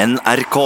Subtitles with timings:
[0.00, 0.56] NRK.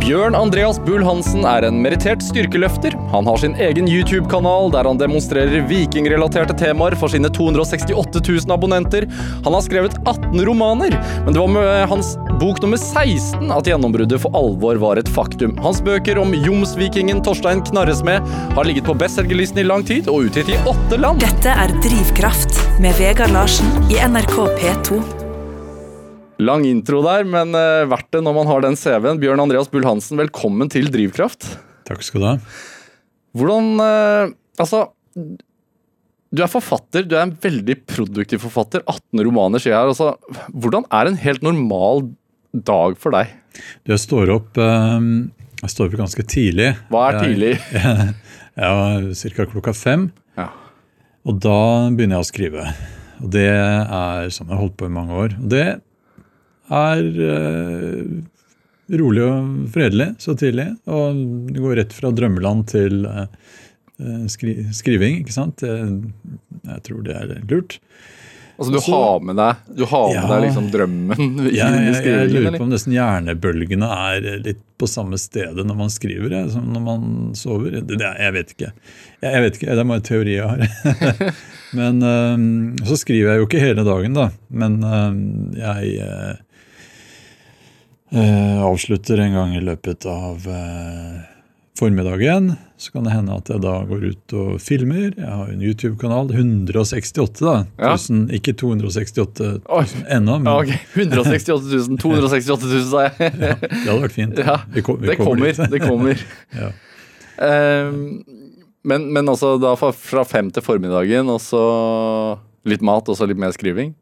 [0.00, 2.94] Bjørn Andreas Bull Hansen er en merittert styrkeløfter.
[3.10, 9.08] Han har sin egen YouTube-kanal der han demonstrerer vikingrelaterte temaer for sine 268 000 abonnenter.
[9.42, 10.94] Han har skrevet 18 romaner,
[11.26, 15.58] men det var med hans bok nummer 16 at gjennombruddet for alvor var et faktum.
[15.64, 20.54] Hans bøker om jomsvikingen Torstein Knarresmed har ligget på bestselgerlisten i lang tid og utgitt
[20.54, 21.24] i åtte land.
[21.24, 25.27] Dette er Drivkraft med Vegard Larsen i NRK P2.
[26.38, 29.18] Lang intro der, men eh, verdt det når man har den CV-en.
[29.18, 31.48] Bjørn Andreas Bull Hansen, velkommen til Drivkraft.
[31.88, 32.34] Takk skal du ha.
[33.38, 34.84] Hvordan eh, Altså,
[35.14, 37.04] du er forfatter.
[37.06, 38.82] Du er en veldig produktiv forfatter.
[38.90, 39.90] 18 romaner, sier jeg her.
[39.90, 42.08] Altså, hvordan er en helt normal
[42.54, 43.34] dag for deg?
[43.82, 45.10] Du, jeg står opp eh,
[45.58, 46.70] jeg står opp ganske tidlig.
[46.90, 47.52] Hva er tidlig?
[47.74, 48.72] Ja,
[49.34, 49.48] Ca.
[49.50, 50.08] klokka fem.
[50.38, 50.52] Ja.
[51.26, 51.58] Og da
[51.90, 52.70] begynner jeg å skrive.
[53.18, 55.34] Og det er sånn jeg har holdt på i mange år.
[55.42, 55.66] Og det
[56.70, 60.70] er eh, rolig og fredelig så tidlig.
[60.90, 61.22] Og
[61.52, 63.26] det går rett fra drømmeland til eh,
[64.00, 65.64] eh, skri skriving, ikke sant.
[65.66, 65.98] Jeg,
[66.68, 67.80] jeg tror det er lurt.
[68.58, 70.22] Altså, du har med deg, du har med Ja.
[70.32, 71.20] deg liksom drømmen
[71.54, 75.76] Ja, Jeg, jeg, jeg lurer på om nesten hjernebølgene er litt på samme stedet når
[75.78, 77.04] man skriver jeg, som når man
[77.38, 77.76] sover.
[77.76, 78.72] Det, det, jeg vet ikke.
[79.22, 81.22] Jeg, jeg vet ikke, Det er bare en teori jeg har.
[81.78, 82.44] Men um,
[82.88, 84.26] så skriver jeg jo ikke hele dagen, da.
[84.50, 85.22] Men um,
[85.54, 85.94] jeg
[88.12, 91.18] øh, avslutter en gang i løpet av eh,
[91.78, 92.54] formiddagen.
[92.78, 95.08] Så kan det hende at jeg da går ut og filmer.
[95.18, 96.28] Jeg har en YouTube-kanal.
[96.30, 97.54] 168, da.
[97.78, 97.94] Ja.
[97.96, 99.82] 1000, ikke 268 Oi.
[99.82, 100.74] 000 ennå, men Ja, ok.
[100.94, 103.32] 168 000, 268 000, sa jeg.
[103.40, 104.38] det hadde vært fint.
[104.46, 106.22] Ja, Vi kom- vi det kommer, kommer det kommer.
[106.62, 106.70] Ja.
[107.42, 108.22] Ehm,
[108.88, 111.60] men, men altså da fra, fra fem til formiddagen, og så
[112.68, 113.92] litt mat, og så litt mer skriving?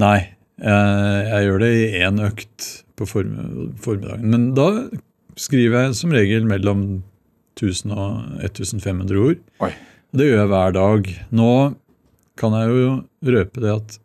[0.00, 0.16] Nei,
[0.60, 4.24] eh, jeg gjør det i én økt på form- formiddagen.
[4.32, 4.68] Men da
[5.36, 6.86] skriver jeg som regel mellom
[7.56, 9.42] 1000 og 1500 ord.
[9.64, 9.72] Oi.
[10.16, 11.12] Det gjør jeg hver dag.
[11.36, 11.50] Nå
[12.40, 12.90] kan jeg jo
[13.36, 13.98] røpe det at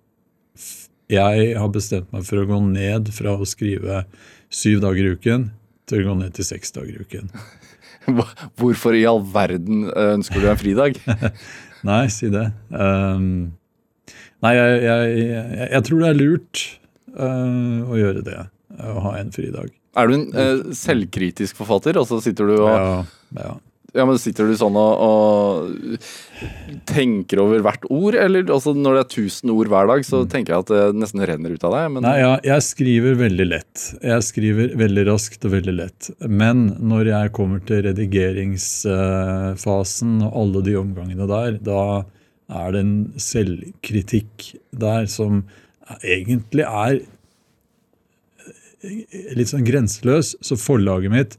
[1.12, 4.06] jeg har bestemt meg for å gå ned fra å skrive
[4.52, 5.50] syv dager i uken
[5.90, 7.32] til å gå ned til seks dager i uken.
[8.60, 10.98] Hvorfor i all verden eh, ønsker du en fridag?
[11.88, 12.48] Nei, si det.
[12.70, 13.52] Um,
[14.44, 16.62] nei, jeg, jeg, jeg, jeg tror det er lurt
[17.18, 18.38] uh, å gjøre det.
[18.82, 19.68] Å ha en fridag.
[20.00, 21.94] Er du en eh, selvkritisk forfatter?
[22.00, 23.04] Og så sitter du og Ja,
[23.38, 23.54] ja.
[23.92, 26.00] Ja, men Sitter du sånn og, og
[26.88, 28.16] tenker over hvert ord?
[28.16, 31.26] Eller altså, når det er 1000 ord hver dag, så tenker jeg at det nesten
[31.28, 31.86] renner ut av deg.
[31.96, 33.76] Men Nei, ja, jeg skriver veldig lett.
[34.00, 36.02] Jeg skriver veldig raskt og veldig lett.
[36.24, 41.84] Men når jeg kommer til redigeringsfasen og alle de omgangene der, da
[42.52, 45.44] er det en selvkritikk der som
[46.00, 47.04] egentlig er
[48.82, 50.36] litt sånn grenseløs.
[50.42, 51.38] Så forlaget mitt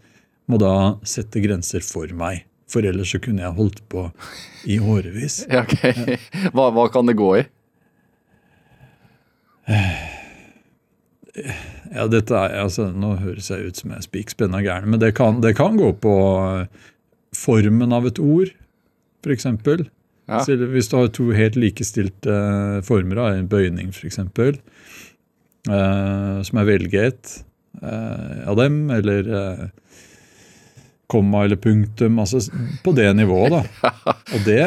[0.50, 2.46] må da sette grenser for meg.
[2.72, 4.06] For ellers så kunne jeg holdt på
[4.70, 5.42] i årevis.
[5.52, 6.16] ja, ok.
[6.54, 7.44] Hva, hva kan det gå i?
[11.92, 15.00] Ja, dette er, altså, Nå høres jeg ut som jeg er spik spenna gæren, men
[15.00, 16.88] det kan, det kan gå på eh,
[17.36, 18.52] formen av et ord,
[19.24, 19.48] f.eks.
[20.30, 20.40] Ja.
[20.44, 24.60] Hvis du har to helt likestilte eh, former av en bøyning, f.eks., eh,
[25.62, 27.12] som jeg velger
[27.82, 29.64] eh, av dem, eller eh,
[31.12, 32.40] komma eller punktum, altså
[32.84, 33.92] på det nivået, da.
[34.34, 34.62] Og det,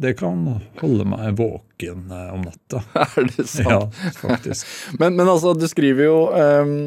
[0.00, 0.44] det kan
[0.80, 2.82] holde meg våken eh, om natta.
[3.16, 3.68] Er det sant?
[3.68, 4.66] Ja, faktisk.
[4.98, 6.78] Men, men altså, du skriver jo ehm,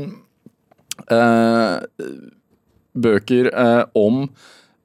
[1.05, 1.75] eh,
[2.97, 4.25] bøker eh, om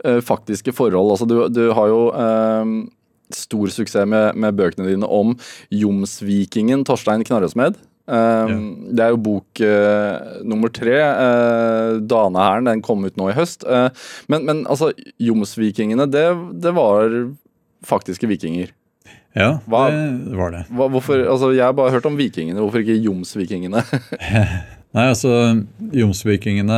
[0.05, 1.15] eh, faktiske forhold.
[1.17, 2.77] Altså, du, du har jo ehm,
[3.35, 5.33] stor suksess med, med bøkene dine om
[5.73, 7.81] jomsvikingen Torstein Knarresmed.
[8.09, 12.67] Ehm, Det er jo bok uh, nummer tre, uh, 'Danehæren'.
[12.69, 13.65] Den kom ut nå i høst.
[13.65, 13.89] Uh,
[14.29, 16.27] men, men altså, jomsvikingene, det,
[16.61, 17.09] det var
[17.85, 18.71] faktiske vikinger.
[19.35, 20.63] Ja, Hva- det var det.
[20.71, 23.83] Hva, hvorfor, altså, jeg har bare hørt om vikingene, hvorfor ikke jomsvikingene?
[24.95, 25.33] Nei, altså,
[25.91, 26.77] Jomsvikingene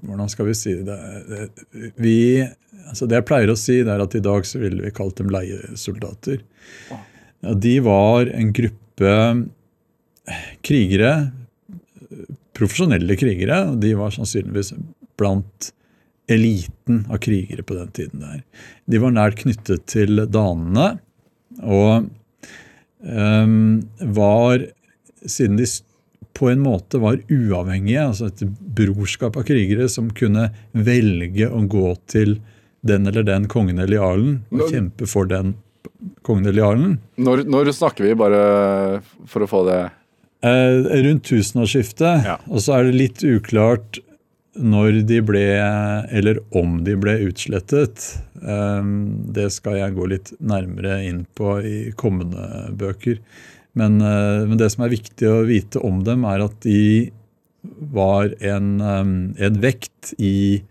[0.00, 0.96] Hvordan skal vi si det?
[1.28, 2.14] Det- Vi,
[2.88, 5.18] altså det jeg pleier å si, det er at i dag så ville vi kalt
[5.20, 6.40] dem leiesoldater.
[7.44, 9.12] Ja, de var en gruppe
[10.64, 11.30] krigere,
[12.58, 14.72] profesjonelle krigere, de var sannsynligvis
[15.18, 15.72] blant
[16.28, 18.40] eliten av krigere på den tiden der.
[18.84, 20.98] De var nært knyttet til danene,
[21.64, 22.08] og
[23.00, 23.80] um,
[24.18, 24.66] var,
[25.24, 25.68] siden de
[26.38, 28.44] på en måte var uavhengige, altså et
[28.78, 32.36] brorskap av krigere som kunne velge å gå til
[32.86, 35.56] den eller den kongen eller jarlen og når, kjempe for den
[36.22, 36.92] kongen eller jarlen.
[37.18, 38.42] Når, når snakker vi, bare
[39.26, 39.80] for å få det
[40.42, 42.26] rundt tusenårsskiftet.
[42.28, 42.36] Ja.
[42.46, 43.98] Og så er det litt uklart
[44.58, 45.44] når de ble,
[46.14, 48.04] eller om de ble utslettet.
[48.42, 48.88] Eh,
[49.34, 53.20] det skal jeg gå litt nærmere inn på i kommende bøker.
[53.78, 57.10] Men, eh, men det som er viktig å vite om dem, er at de
[57.92, 60.62] var en, eh, en vekt i,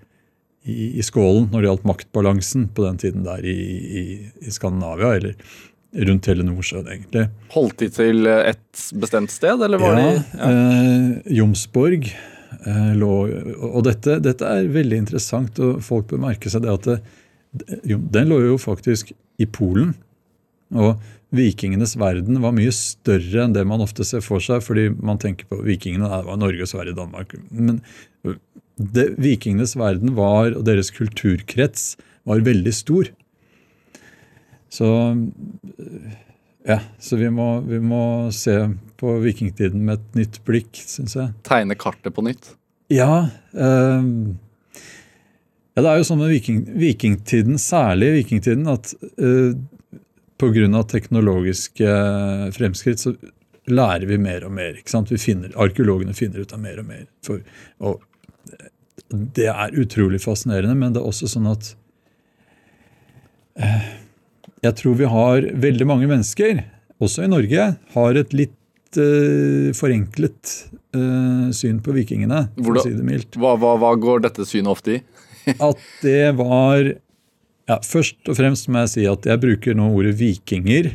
[0.67, 3.57] i, i skålen når det gjaldt maktbalansen på den tiden der i,
[4.01, 4.05] i,
[4.43, 5.35] i Skandinavia, eller
[5.95, 7.27] rundt hele Nordsjøen, egentlig.
[7.53, 10.49] Holdt de til et bestemt sted, eller var ja, de ja.
[10.49, 13.13] Eh, Jomsborg eh, lå
[13.69, 16.97] Og dette, dette er veldig interessant, og folk bør merke seg det at det,
[17.87, 19.95] den lå jo faktisk i Polen.
[20.75, 20.97] Og
[21.35, 25.47] vikingenes verden var mye større enn det man ofte ser for seg, fordi man tenker
[25.49, 27.35] på vikingene det var Norge, Sverige, Danmark.
[27.51, 27.81] Men
[28.77, 31.95] det, vikingenes verden var, og deres kulturkrets
[32.27, 33.09] var veldig stor.
[34.69, 34.87] Så
[36.67, 38.01] ja, så vi må, vi må
[38.35, 38.57] se
[38.99, 41.31] på vikingtiden med et nytt blikk, syns jeg.
[41.47, 42.51] Tegne kartet på nytt?
[42.91, 44.09] Ja, eh,
[45.77, 48.91] ja, det er jo sånn med viking, vikingtiden, særlig vikingtiden, at
[49.21, 49.55] eh,
[50.41, 50.83] pga.
[50.91, 51.95] teknologiske
[52.57, 53.13] fremskritt så
[53.67, 54.75] lærer vi mer og mer.
[54.79, 55.11] ikke sant?
[55.11, 57.05] Vi finner, Arkeologene finner ut av mer og mer.
[57.25, 57.43] For,
[57.79, 58.03] og
[59.11, 61.71] det er utrolig fascinerende, men det er også sånn at
[63.61, 63.87] eh,
[64.65, 66.63] jeg tror vi har veldig mange mennesker,
[67.03, 70.53] også i Norge, har et litt uh, forenklet
[70.97, 73.37] uh, syn på vikingene, Hvordan- si det mildt.
[73.37, 75.01] Hva, hva, hva går dette synet ofte i?
[75.69, 76.81] At det var
[77.67, 80.93] ja, Først og fremst må jeg si at jeg bruker nå ordet vikinger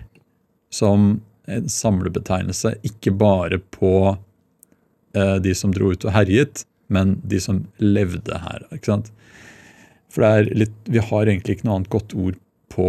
[0.72, 1.20] som
[1.50, 7.62] en samlebetegnelse, ikke bare på uh, de som dro ut og herjet, men de som
[7.80, 8.64] levde her.
[8.72, 9.10] ikke sant?
[10.12, 12.38] For det er litt, vi har egentlig ikke noe annet godt ord
[12.72, 12.88] på,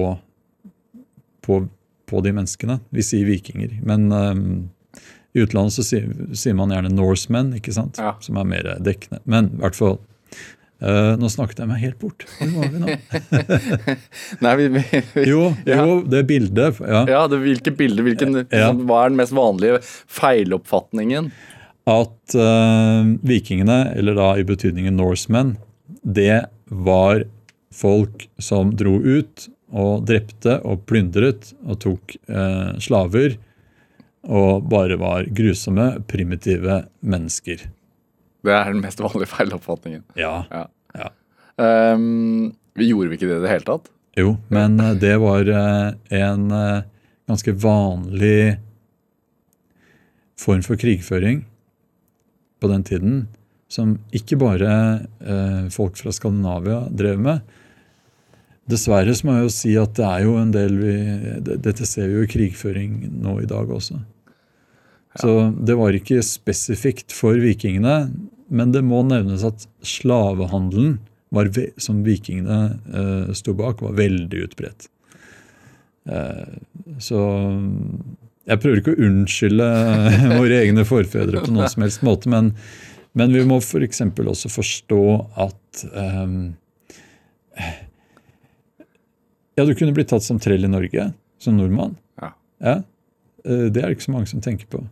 [1.43, 1.63] på,
[2.09, 2.79] på de menneskene.
[2.95, 3.75] Vi sier vikinger.
[3.85, 4.47] Men um,
[5.33, 7.99] i utlandet så sier, sier man gjerne Norsemen, ikke sant?
[8.01, 8.15] Ja.
[8.23, 9.21] som er mer dekkende.
[9.29, 12.25] Men i hvert fall uh, Nå snakket jeg meg helt bort.
[12.37, 12.97] Hvor var vi nå?
[14.45, 14.83] Nei, vi, vi,
[15.15, 15.79] vi Jo, Ja.
[15.81, 16.81] jo det bildet.
[16.83, 19.81] Ja, Ja, det, hvilke bilder, hvilken, liksom, Hva er den mest vanlige
[20.19, 21.31] feiloppfatningen?
[21.89, 25.57] At uh, vikingene, eller da i betydningen Norsemen,
[26.03, 27.25] det var
[27.73, 33.37] folk som dro ut og drepte og plyndret og tok eh, slaver.
[34.23, 37.65] Og bare var grusomme, primitive mennesker.
[38.43, 40.05] Det er den mest vanlige feiloppfatningen.
[40.19, 40.45] Ja.
[40.51, 40.67] Ja.
[40.93, 41.09] Ja.
[41.57, 43.89] Um, vi gjorde vi ikke det i det hele tatt?
[44.17, 46.85] Jo, men eh, det var eh, en eh,
[47.29, 48.59] ganske vanlig
[50.39, 51.43] form for krigføring
[52.61, 53.15] på den tiden,
[53.71, 54.73] som ikke bare
[55.23, 57.55] eh, folk fra Skandinavia drev med.
[58.69, 60.95] Dessverre så må jeg jo si at det er jo en del vi,
[61.43, 63.99] Dette ser vi jo i krigføring nå i dag også.
[65.19, 68.07] Så det var ikke spesifikt for vikingene,
[68.53, 70.97] men det må nevnes at slavehandelen
[71.33, 71.49] var
[71.81, 72.59] som vikingene
[72.93, 74.87] eh, sto bak, var veldig utbredt.
[76.09, 76.57] Eh,
[77.01, 77.21] så
[78.49, 79.69] jeg prøver ikke å unnskylde
[80.39, 82.53] våre egne forfedre på noen som helst måte, men,
[83.17, 84.03] men vi må f.eks.
[84.03, 85.03] også forstå
[85.45, 86.37] at eh,
[89.55, 91.11] Ja, du kunne blitt tatt som trell i Norge,
[91.41, 91.95] som nordmann.
[92.21, 92.33] Ja.
[92.63, 92.75] Ja,
[93.45, 94.83] eh, Det er det ikke så mange som tenker på.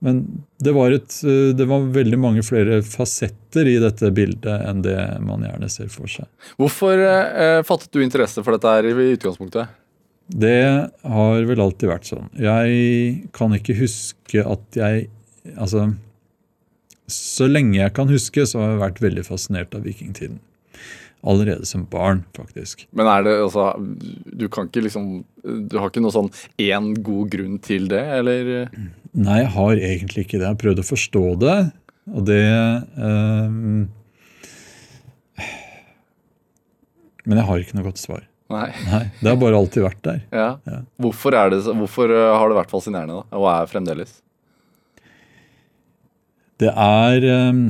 [0.00, 4.82] Men det var, et, eh, det var veldig mange flere fasetter i dette bildet enn
[4.84, 6.28] det man gjerne ser for seg.
[6.60, 9.72] Hvorfor eh, fattet du interesse for dette her i i utgangspunktet?
[10.28, 12.28] Det har vel alltid vært sånn.
[12.36, 15.08] Jeg kan ikke huske at jeg
[15.56, 15.94] Altså
[17.08, 20.42] Så lenge jeg kan huske, så har jeg vært veldig fascinert av vikingtiden.
[21.26, 22.84] Allerede som barn, faktisk.
[22.94, 23.72] Men er det altså
[24.38, 26.30] Du kan ikke liksom Du har ikke noe sånn
[26.62, 28.68] én god grunn til det, eller?
[29.18, 30.44] Nei, jeg har egentlig ikke det.
[30.46, 31.56] Jeg har prøvd å forstå det,
[32.12, 33.88] og det ehm,
[37.26, 38.22] Men jeg har ikke noe godt svar.
[38.48, 38.68] Nei.
[38.86, 40.20] Nei, Det har bare alltid vært der.
[40.32, 40.48] Ja.
[40.64, 40.78] Ja.
[41.02, 43.40] Hvorfor, det, hvorfor eh, har det vært fascinerende, da?
[43.40, 44.14] Og er fremdeles?
[46.58, 47.66] Det er ehm,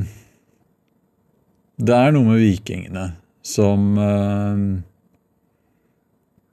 [1.79, 3.09] Det er noe med vikingene
[3.45, 4.63] som ehm,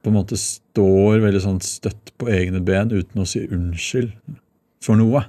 [0.03, 4.13] på en måte står veldig sånn støtt på egne ben uten å si unnskyld
[4.83, 5.25] for noe.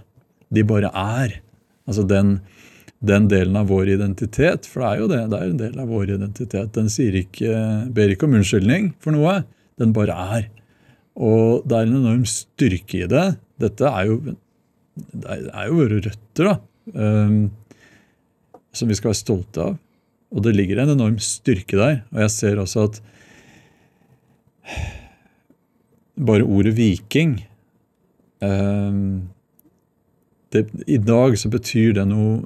[0.55, 1.41] De bare er.
[1.88, 2.37] Altså den,
[3.05, 5.91] den delen av vår identitet, for det er jo det, det er en del av
[5.91, 7.57] vår identitet, den ikke,
[7.95, 9.41] ber ikke om unnskyldning for noe.
[9.79, 10.49] Den bare er.
[11.19, 13.27] Og det er en enorm styrke i det.
[13.59, 14.21] Dette er jo,
[14.95, 16.57] det er jo våre røtter, da.
[16.95, 17.41] Um,
[18.73, 19.77] som vi skal være stolte av.
[20.35, 22.02] Og det ligger en enorm styrke der.
[22.12, 23.00] Og jeg ser også at
[26.18, 27.38] bare ordet viking
[28.42, 29.28] ehm,
[30.52, 32.40] det, I dag så betyr det noe,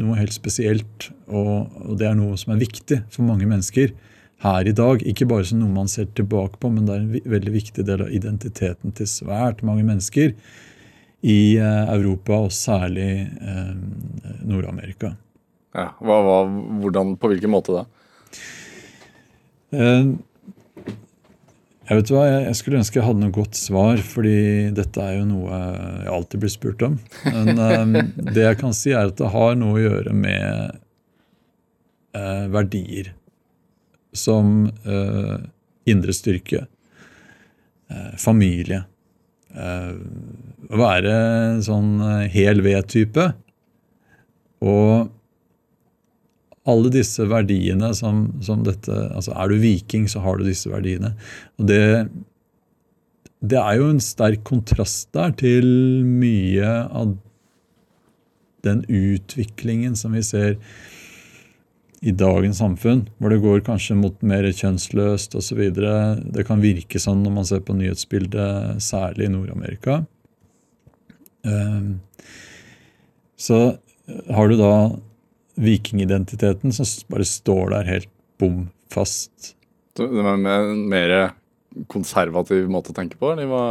[0.00, 3.92] noe helt spesielt, og, og, det er noe som er viktig for mange mennesker
[4.42, 5.04] her i dag.
[5.06, 8.02] Ikke bare som noe man ser tilbake på, men det er en veldig viktig del
[8.06, 10.34] av identiteten til svært mange mennesker
[11.26, 13.70] i eh, Europa, og særlig eh,
[14.42, 15.14] Nord-Amerika.
[15.76, 16.38] Ja, hva, hva,
[16.80, 17.84] hvordan, På hvilken måte da?
[19.76, 20.14] Eh,
[21.86, 25.26] jeg vet hva, jeg skulle ønske jeg hadde noe godt svar, fordi dette er jo
[25.28, 26.96] noe jeg alltid blir spurt om.
[27.28, 27.92] Men um,
[28.34, 30.80] det jeg kan si, er at det har noe å gjøre med
[32.16, 33.12] uh, verdier.
[34.16, 35.36] Som uh,
[35.86, 36.64] indre styrke,
[38.18, 38.80] familie.
[39.54, 41.12] Å være
[41.62, 42.00] sånn
[42.32, 43.28] hel ved-type.
[44.66, 45.12] Og
[46.66, 51.14] alle disse verdiene som, som, dette altså Er du viking, så har du disse verdiene.
[51.60, 51.82] Og det,
[53.40, 55.68] det er jo en sterk kontrast der til
[56.06, 57.16] mye av
[58.66, 60.56] den utviklingen som vi ser
[62.06, 65.62] i dagens samfunn, hvor det går kanskje mot mer kjønnsløst osv.
[65.72, 70.02] Det kan virke sånn når man ser på nyhetsbildet, særlig i Nord-Amerika.
[71.46, 71.96] Ehm,
[73.36, 73.78] så
[74.30, 74.72] har du da
[75.56, 78.10] vikingidentiteten som bare står der helt
[78.40, 79.54] bom fast.
[79.96, 81.14] Det var en mer
[81.92, 83.32] konservativ måte å tenke på?
[83.32, 83.66] eller hva?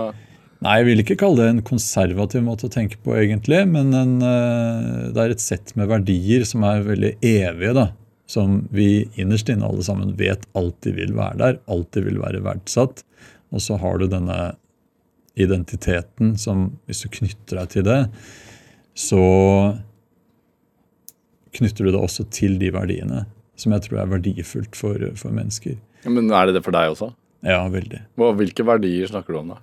[0.65, 3.62] Nei, jeg vil ikke kalle det en konservativ måte å tenke på, egentlig.
[3.70, 7.74] Men en, eh, det er et sett med verdier som er veldig evige.
[7.74, 7.92] da,
[8.27, 13.04] Som vi innerst inne alle sammen vet alltid vil være der, alltid vil være verdsatt.
[13.54, 14.56] Og så har du denne
[15.38, 18.10] identiteten som, hvis du knytter deg til det,
[18.96, 19.77] så
[21.55, 23.25] knytter du det også til de verdiene,
[23.59, 25.77] som jeg tror er verdifullt for, for mennesker.
[26.05, 27.12] Ja, men er det det for deg også?
[27.45, 28.01] Ja, veldig.
[28.17, 29.62] Hvilke verdier snakker du om da?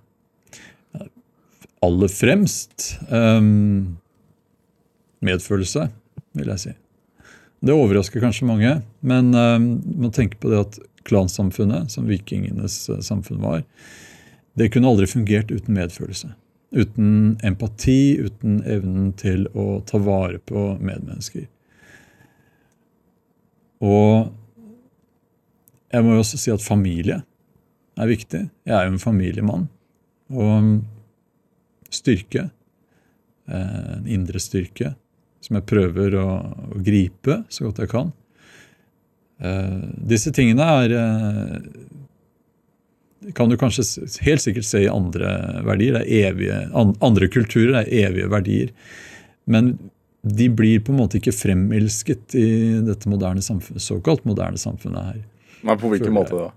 [1.83, 3.99] Aller fremst um,
[5.27, 5.89] medfølelse,
[6.39, 6.75] vil jeg si.
[7.63, 9.67] Det overrasker kanskje mange, men um,
[10.03, 13.65] man tenker på det at klansamfunnet, som vikingenes uh, samfunn var,
[14.59, 16.33] det kunne aldri fungert uten medfølelse.
[16.73, 21.49] Uten empati, uten evnen til å ta vare på medmennesker.
[23.83, 24.33] Og
[25.93, 27.21] jeg må jo også si at familie
[28.01, 28.47] er viktig.
[28.65, 29.69] Jeg er jo en familiemann.
[30.33, 30.81] Og
[31.93, 32.49] styrke,
[33.49, 34.95] eh, en indre styrke,
[35.43, 36.29] som jeg prøver å,
[36.73, 38.13] å gripe så godt jeg kan.
[39.43, 41.57] Eh, disse tingene er eh,
[43.37, 43.85] kan du kanskje
[44.27, 45.99] helt sikkert se i andre verdier.
[45.99, 48.73] Det er evige, andre kulturer er evige verdier.
[49.47, 49.77] Men
[50.23, 52.49] de blir på en måte ikke fremelsket i
[52.87, 55.23] dette moderne samfunnet, såkalt moderne samfunnet her.
[55.67, 56.51] Men På hvilken måte da?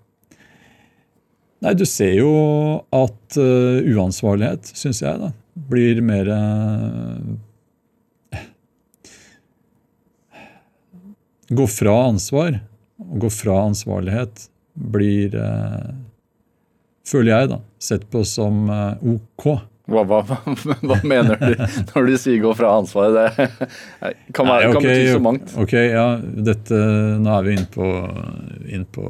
[1.65, 2.29] Nei, Du ser jo
[2.93, 5.31] at uh, uansvarlighet, syns jeg, da,
[5.69, 7.33] blir mer uh,
[11.45, 12.55] Gå fra ansvar
[13.05, 15.93] og gå fra ansvarlighet blir, uh,
[17.05, 19.45] føler jeg, da, sett på som ok.
[19.85, 20.21] Hva, hva,
[20.87, 21.51] hva, mener du
[21.91, 23.35] når du sier 'gå fra ansvaret'?
[23.37, 25.53] Det kan, være, Nei, okay, kan bety så mangt.
[25.61, 26.79] Ok, ja, dette,
[27.21, 27.89] Nå er vi inne på,
[28.65, 29.05] inn på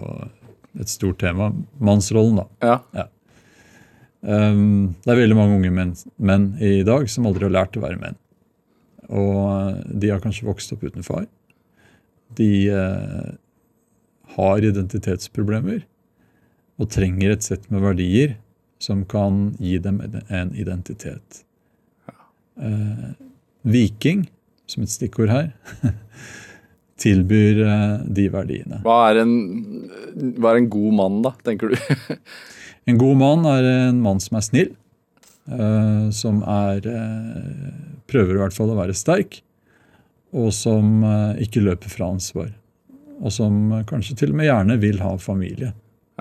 [0.81, 1.51] et stort tema.
[1.79, 2.47] Mannsrollen, da.
[2.67, 2.77] Ja.
[2.99, 3.07] ja.
[4.25, 7.83] Um, det er veldig mange unge menn, menn, i dag som aldri har lært å
[7.85, 8.19] være menn.
[9.07, 11.27] Og de har kanskje vokst opp uten far.
[12.35, 13.35] De uh,
[14.35, 15.85] har identitetsproblemer
[16.81, 18.35] og trenger et sett med verdier
[18.81, 21.43] som kan gi dem en identitet.
[22.61, 23.11] Eh,
[23.61, 24.25] viking,
[24.69, 25.51] som et stikkord her,
[27.01, 28.81] tilbyr eh, de verdiene.
[28.85, 29.35] Hva er, en,
[30.37, 32.15] hva er en god mann, da, tenker du?
[32.89, 34.73] en god mann er en mann som er snill.
[35.45, 37.73] Eh, som er eh,
[38.09, 39.39] Prøver i hvert fall å være sterk.
[40.35, 42.51] Og som eh, ikke løper fra ansvar.
[43.21, 45.71] Og som kanskje til og med gjerne vil ha familie.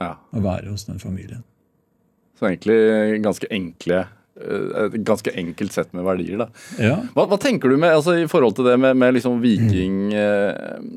[0.00, 0.14] Ja.
[0.34, 1.42] Og være hos den familien.
[2.38, 6.40] Så egentlig ganske enkle eh, et ganske enkelt sett med verdier.
[6.44, 6.48] da.
[6.82, 6.96] Ja.
[7.14, 10.88] Hva, hva, tenker du med, altså i forhold til det med, med liksom viking eh,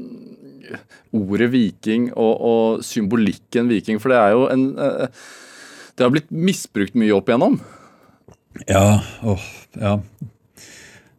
[1.16, 5.22] Ordet viking og, og, symbolikken viking, for det er jo en eh,
[5.96, 7.56] Det har blitt misbrukt mye opp igjennom?
[8.68, 9.00] Ja.
[9.24, 9.46] Åh,
[9.78, 9.94] ja.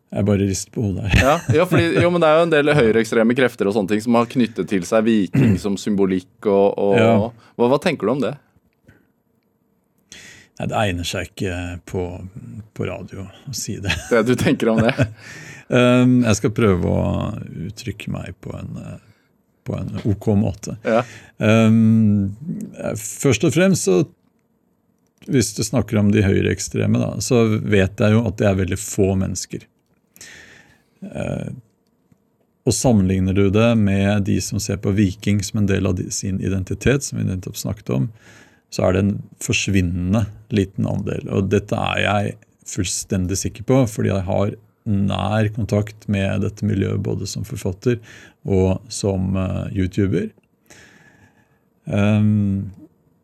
[0.08, 1.20] Jeg bare rister på hodet her.
[1.20, 4.04] ja, ja fordi, jo, men Det er jo en del høyreekstreme krefter og sånne ting
[4.04, 6.34] som har knyttet til seg viking som symbolikk.
[6.46, 7.14] og, og ja.
[7.56, 8.34] hva, hva tenker du om det?
[10.58, 11.54] Nei, Det egner seg ikke
[11.88, 12.04] på,
[12.74, 13.94] på, radio å si det.
[14.10, 14.94] Det du tenker om det?
[15.68, 17.08] um, jeg skal prøve å
[17.68, 18.76] uttrykke meg på en,
[19.66, 20.78] på en ok måte.
[20.82, 21.04] Ja.
[21.38, 22.36] Um,
[22.98, 24.02] først og fremst så
[25.28, 29.10] hvis du snakker om de høyreekstreme, så vet jeg jo at det er veldig få
[29.18, 29.66] mennesker
[31.00, 31.50] Eh,
[32.66, 36.10] og sammenligner du det med de som ser på viking som en del av de,
[36.12, 38.10] sin identitet, som vi nettopp snakket om,
[38.74, 41.24] så er det en forsvinnende liten andel.
[41.32, 42.34] Og dette er jeg
[42.68, 44.56] fullstendig sikker på, fordi jeg har
[44.88, 47.98] nær kontakt med dette miljøet både som forfatter
[48.48, 50.30] og som uh, YouTuber.
[51.84, 52.70] Um,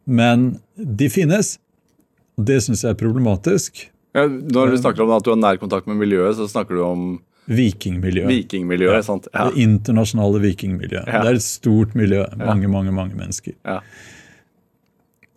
[0.04, 1.56] men de finnes.
[2.36, 3.86] Det syns jeg er problematisk.
[4.14, 6.84] Ja, når du snakker om at du har nær kontakt med miljøet, så snakker du
[6.86, 7.06] om
[7.44, 8.30] Vikingmiljøet.
[8.30, 9.16] Vikingmiljøet, ja.
[9.34, 9.46] Ja.
[9.52, 11.08] Det internasjonale vikingmiljøet.
[11.10, 11.20] Ja.
[11.20, 12.22] Det er et stort miljø.
[12.40, 13.52] Mange, mange, mange mennesker.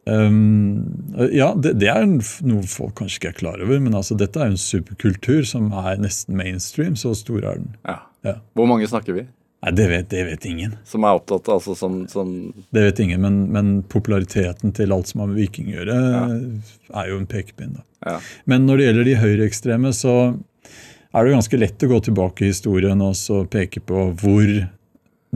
[0.08, 0.18] Ja.
[0.28, 0.86] Um,
[1.34, 4.52] ja, det, det, er noe folk kanskje ikke er klar over, men altså, dette er
[4.52, 6.96] jo en superkultur som er nesten mainstream.
[7.00, 7.74] Så stor er den.
[7.84, 8.00] Ja.
[8.26, 8.38] Ja.
[8.58, 9.28] Hvor mange snakker vi?
[9.66, 10.76] Nei, det vet, det vet, ingen.
[10.86, 12.34] Som er opptatt altså som, som
[12.74, 15.96] Det vet ingen, men, men, populariteten til alt som har med viking å gjøre,
[16.94, 17.80] er jo en pekepinn.
[18.46, 20.16] Men når det gjelder de høyreekstreme, så
[21.18, 24.52] er det ganske lett å gå tilbake i historien og så peke på hvor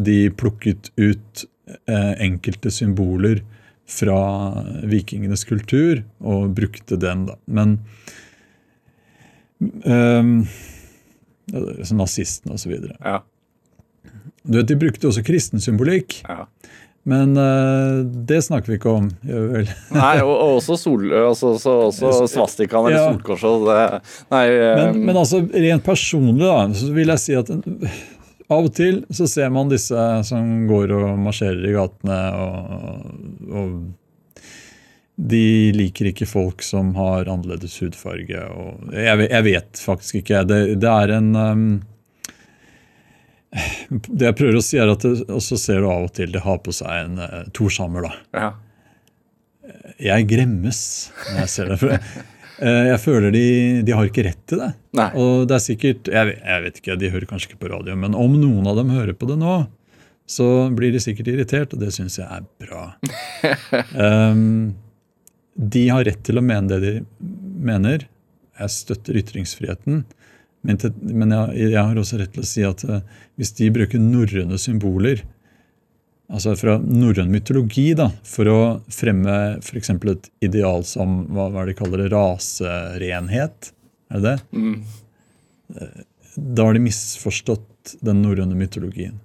[0.01, 1.45] de plukket ut
[1.89, 3.41] eh, enkelte symboler
[3.91, 4.19] fra
[4.87, 7.25] vikingenes kultur og brukte den.
[7.27, 7.37] da.
[7.45, 7.77] Men
[9.83, 10.37] um,
[11.51, 12.77] Nazistene osv.
[12.99, 13.19] Ja.
[14.43, 16.21] Du vet, De brukte også kristen symbolikk.
[16.27, 16.47] Ja.
[17.03, 19.09] Men uh, det snakker vi ikke om.
[19.25, 19.69] vel?
[19.97, 23.05] nei, og, og også, sol, også, også, også svastikaen eller ja.
[23.09, 24.09] solkorset.
[24.31, 24.79] Nei, um...
[24.79, 27.49] men, men, altså, rent personlig da, så vil jeg si at
[28.51, 33.75] av og til så ser man disse som går og marsjerer i gatene, og, og
[35.21, 38.41] de liker ikke folk som har annerledes hudfarge.
[38.57, 40.43] Og jeg, jeg vet faktisk ikke.
[40.49, 41.69] Det, det er en um,
[44.07, 46.41] Det jeg prøver å si, er at det, også ser du av og til de
[46.41, 48.07] har på seg en uh, torshammer.
[48.07, 48.13] da.
[48.33, 48.51] Ja.
[50.01, 50.83] Jeg gremmes
[51.29, 51.99] når jeg ser det.
[52.61, 53.45] Eh, jeg føler de,
[53.85, 54.71] de, har ikke rett til det.
[54.97, 55.09] Nei.
[55.17, 58.17] Og det er sikkert, jeg, jeg, vet ikke, De hører kanskje ikke på radio, men
[58.17, 59.57] om noen av dem hører på det nå,
[60.29, 62.85] så blir de sikkert irritert, og det syns jeg er bra.
[63.97, 64.71] um,
[65.75, 66.93] de har rett til å mene det de
[67.71, 68.05] mener.
[68.61, 70.05] Jeg støtter ytringsfriheten.
[70.61, 73.01] Men, til, men jeg, jeg, har også rett til å si at uh,
[73.41, 75.25] hvis de bruker norrøne symboler
[76.31, 78.59] altså fra norrøn mytologi da, for å
[78.91, 79.91] fremme f.eks.
[79.93, 83.71] et ideal som hva, hva de kaller det, raserenhet.
[84.11, 84.37] Er det det?
[84.55, 85.89] Mm.
[86.35, 89.19] Da har de misforstått den norrøne mytologien.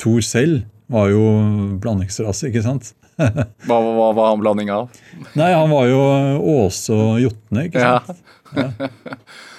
[0.00, 1.22] Thor selv var jo
[1.82, 2.94] blandingsrase, ikke sant?
[3.20, 4.88] hva, hva var han blanding av?
[5.36, 6.00] Nei, Han var jo
[6.56, 8.22] Åse og Jotne, ikke sant?
[8.56, 8.70] Ja.
[8.80, 9.18] ja.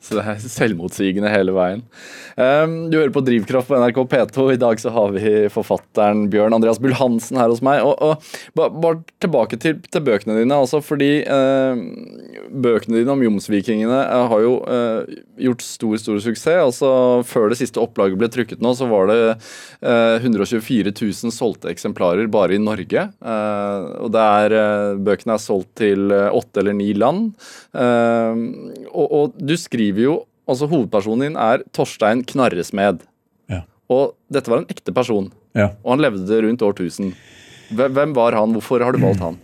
[0.00, 1.82] Så det er selvmotsigende hele veien.
[2.40, 4.46] Um, du hører på Drivkraft på NRK P2.
[4.54, 7.84] I dag så har vi forfatteren Bjørn Andreas Bull Hansen her hos meg.
[7.84, 8.24] Og, og
[8.56, 10.56] Bare tilbake til, til, bøkene dine.
[10.56, 11.82] altså fordi eh,
[12.50, 16.62] Bøkene dine om jomsvikingene uh, har jo eh, gjort stor stor suksess.
[16.64, 16.90] altså
[17.28, 19.20] Før det siste opplaget ble trykket nå, så var det
[19.80, 23.06] 124 000 solgte eksemplarer bare i Norge.
[23.20, 24.54] og det er,
[25.00, 27.32] Bøkene er solgt til åtte eller ni land.
[27.74, 33.04] og, og du skriver jo altså Hovedpersonen din er Torstein Knarresmed.
[33.50, 33.62] Ja.
[33.90, 35.30] Og dette var en ekte person.
[35.58, 35.72] Ja.
[35.84, 37.14] Og han levde rundt årtusen.
[37.70, 38.52] Hvem var han?
[38.56, 39.38] Hvorfor har du valgt han?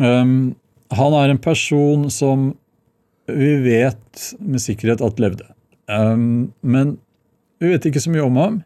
[0.00, 0.54] Um,
[0.96, 2.54] han er en person som
[3.30, 5.44] vi vet med sikkerhet at levde.
[5.90, 6.96] Um, men
[7.60, 8.60] vi vet ikke så mye om ham.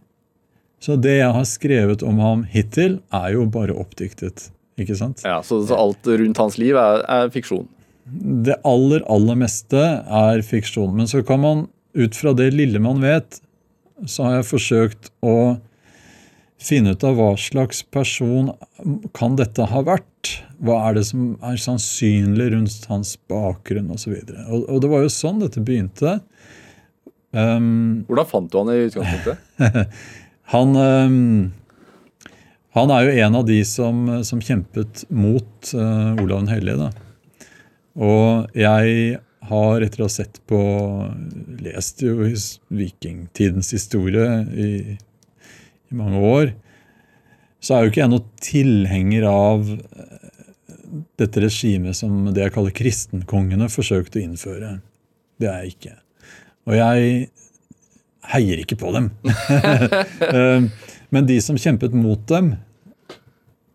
[0.85, 4.51] Så det jeg har skrevet om ham hittil, er jo bare oppdiktet.
[4.79, 5.23] Ikke sant?
[5.25, 7.67] Ja, Så, så alt rundt hans liv er, er fiksjon?
[8.05, 10.93] Det aller, aller meste er fiksjon.
[10.97, 13.41] Men så kan man, ut fra det lille man vet,
[14.07, 15.57] så har jeg forsøkt å
[16.65, 18.53] finne ut av hva slags person
[19.17, 20.33] kan dette ha vært.
[20.65, 24.15] Hva er det som er sannsynlig rundt hans bakgrunn osv.
[24.17, 26.19] Og, så og, og det var jo sånn dette begynte.
[27.35, 29.95] Um, Hvordan fant du han i utgangspunktet?
[30.55, 31.17] han, um,
[32.79, 36.87] han er jo en av de som, som kjempet mot uh, Olav den hellige.
[36.87, 37.04] da.
[37.95, 40.61] Og jeg har, etter å ha sett på
[41.63, 42.27] Lest jo
[42.75, 44.71] vikingtidens historie i,
[45.91, 46.55] i mange år,
[47.65, 50.41] så er jo ikke jeg noen tilhenger av eh,
[51.21, 54.75] dette regimet som det jeg kaller kristenkongene forsøkte å innføre.
[55.41, 55.95] Det er jeg ikke.
[56.69, 57.15] Og jeg
[58.35, 59.13] heier ikke på dem.
[60.35, 60.65] Eh,
[61.15, 62.55] men de som kjempet mot dem,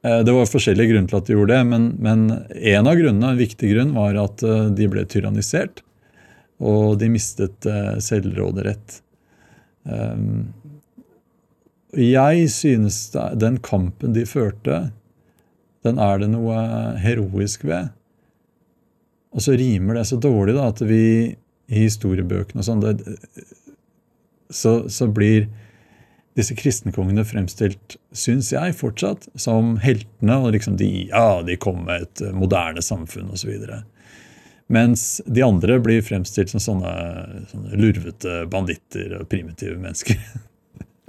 [0.01, 2.21] det var forskjellige grunner til at de gjorde det, men, men
[2.55, 5.83] en av grunnene, en viktig grunn var at eh, de ble tyrannisert.
[6.59, 8.99] Og de mistet eh, selvråderett.
[11.99, 12.97] Jeg synes
[13.41, 14.81] den kampen de førte,
[15.87, 16.57] den er det noe
[16.99, 17.89] heroisk ved.
[19.33, 21.01] Og så rimer det så dårlig da, at vi
[21.69, 22.83] i historiebøkene og sånn,
[24.49, 25.47] så, så blir
[26.39, 30.39] disse kristenkongene fremstilt, syns jeg, fortsatt som heltene.
[30.41, 33.53] Og liksom de, ja, de kom med et eh, moderne samfunn osv.
[34.69, 36.91] Mens de andre blir fremstilt som sånne,
[37.49, 40.19] sånne lurvete banditter og primitive mennesker.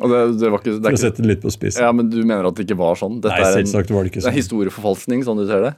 [0.00, 1.84] Og det, det var ikke, det For å sette det litt på spissen.
[1.84, 3.18] Ja, Men du mener at det ikke var sånn?
[3.20, 4.38] Dette Nei, selvsagt var det ikke det er sånn.
[4.38, 5.74] historieforfalskning, sånn du ser det?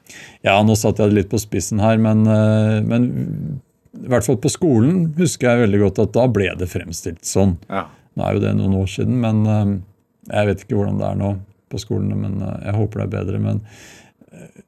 [0.47, 3.09] Ja, nå satte jeg det litt på spissen her, men, eh, men
[3.99, 7.57] i hvert fall på skolen husker jeg veldig godt at da ble det fremstilt sånn.
[7.67, 7.88] Ja.
[8.12, 9.75] Nå er jo det noen år siden, men eh,
[10.33, 11.33] jeg vet ikke hvordan det er nå
[11.72, 12.18] på skolene.
[12.18, 13.42] Men eh, jeg håper det er bedre.
[13.42, 13.62] Men
[14.33, 14.64] eh,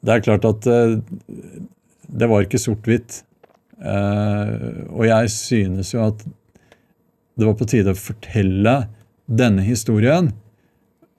[0.00, 0.68] det er klart at
[2.10, 3.18] det var ikke sort-hvitt.
[3.80, 6.22] Og jeg synes jo at
[7.36, 8.74] det var på tide å fortelle
[9.28, 10.30] denne historien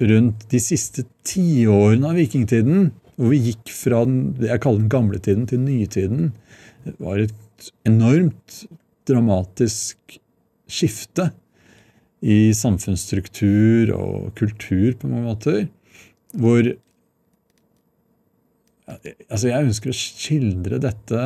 [0.01, 5.21] rundt de siste tiårene av vikingtiden, hvor vi gikk fra den, jeg kaller den gamle
[5.21, 6.31] tiden, til nytiden.
[6.87, 8.63] Det var et enormt
[9.09, 10.17] dramatisk
[10.65, 11.29] skifte
[12.21, 15.67] i samfunnsstruktur og kultur på mange måter,
[16.37, 16.73] hvor
[18.91, 21.19] Altså, jeg ønsker å skildre dette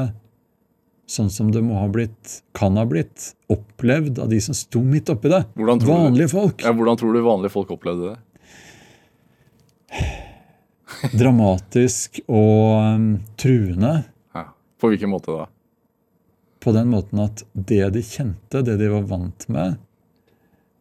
[1.10, 5.10] sånn som det må ha blitt, kan ha blitt, opplevd av de som sto midt
[5.10, 5.40] oppi det.
[5.58, 6.62] Vanlige du- folk.
[6.62, 8.20] Ja, hvordan tror du vanlige folk opplevde det?
[11.24, 13.10] Dramatisk og um,
[13.42, 13.96] truende.
[14.38, 14.46] Ja.
[14.78, 15.50] På hvilken måte da?
[16.66, 19.76] på den måten at det de kjente, det de var vant med,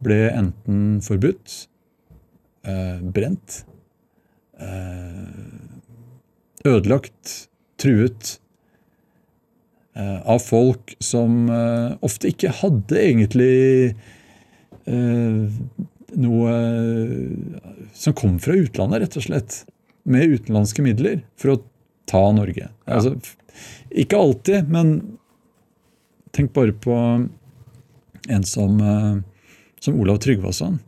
[0.02, 1.68] ble enten forbudt,
[2.66, 3.64] eh, brent,
[4.59, 5.28] eh,
[6.64, 7.48] ødelagt,
[7.80, 8.38] truet
[9.96, 13.94] eh, av folk som eh, ofte ikke hadde egentlig
[14.88, 15.59] eh,
[16.14, 16.54] noe
[17.94, 19.62] som kom fra utlandet, rett og slett.
[20.04, 21.61] Med utenlandske midler for å
[22.11, 22.68] ta Norge.
[22.85, 23.14] Altså,
[23.94, 24.98] ikke alltid, men
[26.35, 26.94] Tenk bare på
[28.35, 29.20] en som, eh,
[29.84, 30.78] som Olav Tryggvason.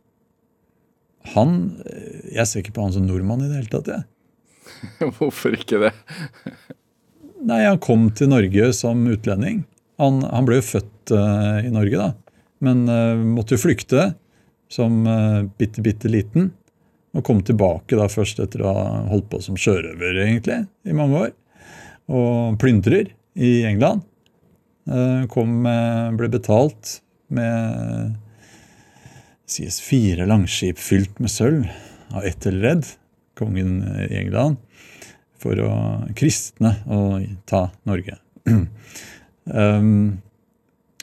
[1.35, 1.57] Han
[1.87, 3.91] eh, Jeg ser ikke på han som nordmann i det hele tatt.
[3.93, 5.11] jeg.
[5.19, 5.95] Hvorfor ikke det?
[7.49, 9.65] Nei, Han kom til Norge som utlending.
[10.03, 12.41] Han, han ble jo født uh, i Norge, da.
[12.65, 14.11] Men uh, måtte jo flykte
[14.73, 16.51] som uh, bitte, bitte liten.
[17.17, 21.23] Og kom tilbake da først etter å ha holdt på som sjørøver egentlig, i mange
[21.29, 21.31] år.
[22.13, 24.05] Og plyndrer i England.
[25.33, 26.99] Kom ble betalt
[27.35, 28.13] med
[29.47, 31.67] sies fire langskip fylt med sølv
[32.15, 32.87] av Ethelred,
[33.39, 34.59] kongen i England,
[35.41, 35.73] for å
[36.17, 38.19] kristne og ta Norge.
[39.45, 40.17] um,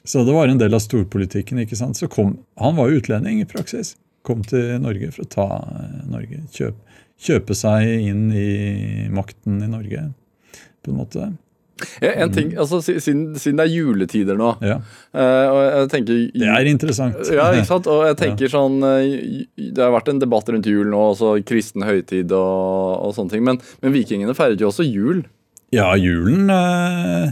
[0.04, 1.62] så det var en del av storpolitikken.
[1.64, 1.98] ikke sant?
[1.98, 3.96] Så kom, Han var utlending i praksis.
[4.24, 6.42] Kom til Norge for å ta eh, Norge.
[6.52, 6.76] Kjøp,
[7.24, 10.10] kjøpe seg inn i makten i Norge,
[10.84, 11.30] på en måte.
[12.04, 14.80] Ja, en ting, altså Siden, siden det er juletider nå, Ja,
[15.14, 17.20] eh, og jeg tenker Det er interessant.
[17.34, 17.90] Ja, ikke sant?
[17.92, 21.86] Og jeg tenker sånn eh, Det har vært en debatt rundt jul nå, også kristen
[21.88, 23.46] høytid og, og sånne ting.
[23.48, 25.24] Men, men vikingene feiret jo også jul.
[25.74, 27.32] Ja, julen øh,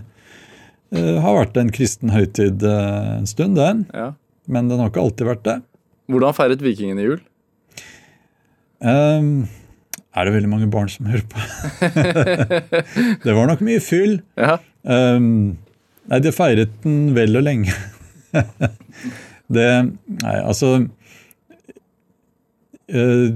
[0.91, 3.85] har vært en kristen høytid en stund, den.
[3.93, 4.11] Ja.
[4.51, 5.59] Men den har ikke alltid vært det.
[6.11, 7.19] Hvordan feiret vikingene jul?
[8.81, 9.45] Ehm,
[10.11, 11.39] er det veldig mange barn som hører på?
[13.23, 14.19] det var nok mye fyll.
[14.39, 15.57] Ja, Um,
[16.09, 17.73] nei, de feiret den vel og lenge.
[19.55, 20.71] det Nei, altså
[22.95, 23.27] uh,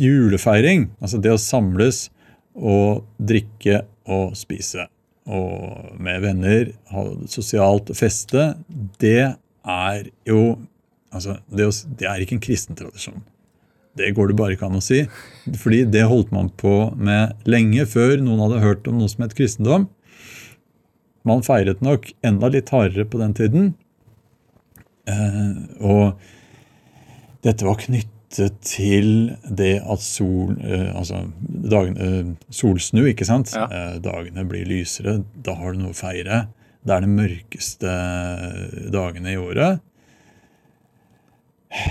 [0.00, 2.06] Julefeiring, altså det å samles
[2.56, 4.88] og drikke og spise
[5.28, 8.54] og med venner, ha sosialt feste,
[9.02, 9.34] det
[9.68, 10.40] er jo
[11.12, 11.66] altså, det,
[12.00, 13.20] det er ikke en kristen tradisjon.
[13.98, 15.02] Det går det bare ikke an å si.
[15.58, 19.36] Fordi det holdt man på med lenge før noen hadde hørt om noe som het
[19.38, 19.88] kristendom.
[21.28, 23.72] Man feiret nok enda litt hardere på den tiden.
[25.08, 26.20] Eh, og
[27.44, 33.54] dette var knyttet til det at sol eh, Altså dagen, eh, solsnu, ikke sant?
[33.56, 33.96] Ja.
[34.04, 35.18] Dagene blir lysere.
[35.34, 36.46] Da har du noe å feire.
[36.84, 37.94] Det er de mørkeste
[38.94, 39.82] dagene i året.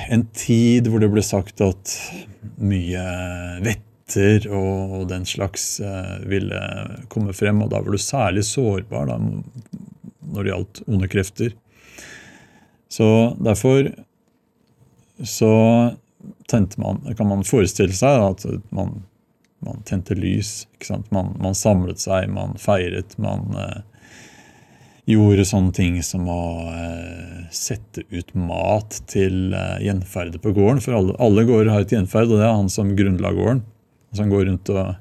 [0.10, 1.94] En tid hvor det ble sagt at
[2.58, 3.04] mye
[3.64, 6.60] vetter og den slags eh, ville
[7.12, 11.54] komme frem, og da var du særlig sårbar da, når det gjaldt onde krefter.
[12.90, 13.92] Så derfor
[15.24, 15.52] så
[16.48, 19.02] tente man Kan man forestille seg at man,
[19.60, 20.68] man tente lys.
[21.12, 23.82] Man, man samlet seg, man feiret, man eh,
[25.08, 30.82] gjorde sånne ting som å eh, sette ut mat til eh, gjenferdet på gården.
[30.84, 33.64] For alle, alle gårder har et gjenferd, og det er han som grunnla gården.
[34.12, 34.96] som han går rundt og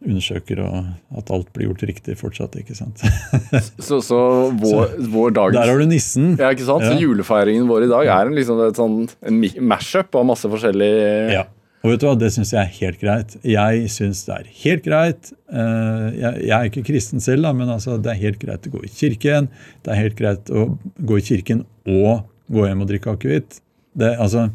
[0.00, 2.56] undersøker og at alt blir gjort riktig fortsatt.
[2.60, 3.02] ikke sant?
[3.86, 4.18] Så, så
[4.56, 6.34] vår, vår dagens Der har du nissen.
[6.40, 6.84] Ja, ikke sant?
[6.86, 6.94] Ja.
[6.94, 11.34] Så julefeiringen vår i dag er en, liksom, et sånn, en mash-up av masse forskjellige
[11.36, 11.44] Ja.
[11.80, 13.36] Og vet du hva, Det syns jeg er helt greit.
[13.46, 15.30] Jeg syns det er helt greit.
[15.48, 18.92] eh, Jeg, er ikke kristen selv, men altså, det er helt greit å gå i
[18.92, 19.48] kirken.
[19.82, 20.66] Det er helt greit å
[20.98, 23.60] gå i kirken og gå hjem og drikke akevitt.
[23.96, 24.50] Altså,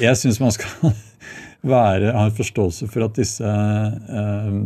[0.00, 0.94] jeg syns man skal
[1.74, 4.56] være, ha en forståelse for at disse eh,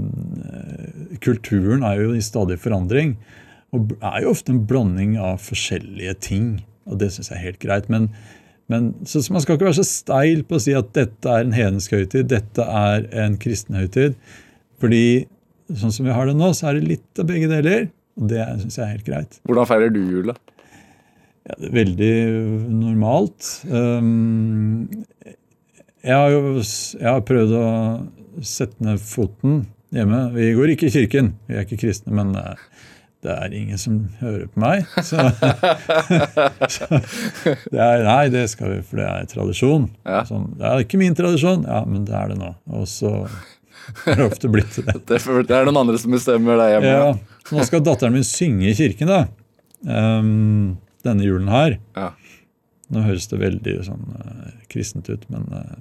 [1.20, 3.16] Kulturen er jo i stadig forandring.
[3.74, 6.48] Og er jo ofte en blanding av forskjellige ting.
[6.86, 7.90] Og det syns jeg er helt greit.
[7.90, 8.06] Men,
[8.72, 11.44] men så, så Man skal ikke være så steil på å si at dette er
[11.44, 14.16] en hedensk høytid, dette er en kristen høytid.
[14.82, 15.04] Fordi
[15.70, 17.88] sånn som vi har det nå, så er det litt av begge deler.
[18.16, 19.38] Og det syns jeg er helt greit.
[19.46, 20.34] Hvordan feirer du jula?
[21.46, 22.14] Ja, veldig
[22.74, 23.52] normalt.
[23.70, 25.04] Um,
[26.02, 27.66] jeg har jo jeg har prøvd å
[28.46, 30.26] sette ned foten hjemme.
[30.34, 32.66] Vi går ikke i kirken, vi er ikke kristne, men eh,
[33.24, 34.84] det er ingen som hører på meg.
[35.02, 35.16] Så,
[36.74, 39.88] så det er, Nei, det skal vi, for det er tradisjon.
[40.06, 40.22] Ja.
[40.28, 42.52] Sånn, det er ikke min tradisjon, ja, men det er det nå.
[42.76, 43.12] Og så
[44.04, 44.94] har det ofte blitt det.
[45.08, 46.92] Det, det er noen andre som bestemmer deg hjemme.
[46.92, 49.24] Ja, så nå skal datteren min synge i kirken, da.
[49.86, 51.78] Um, denne julen her.
[51.98, 52.10] Ja.
[52.92, 55.76] Nå høres det veldig sånn uh, kristent ut, men eh,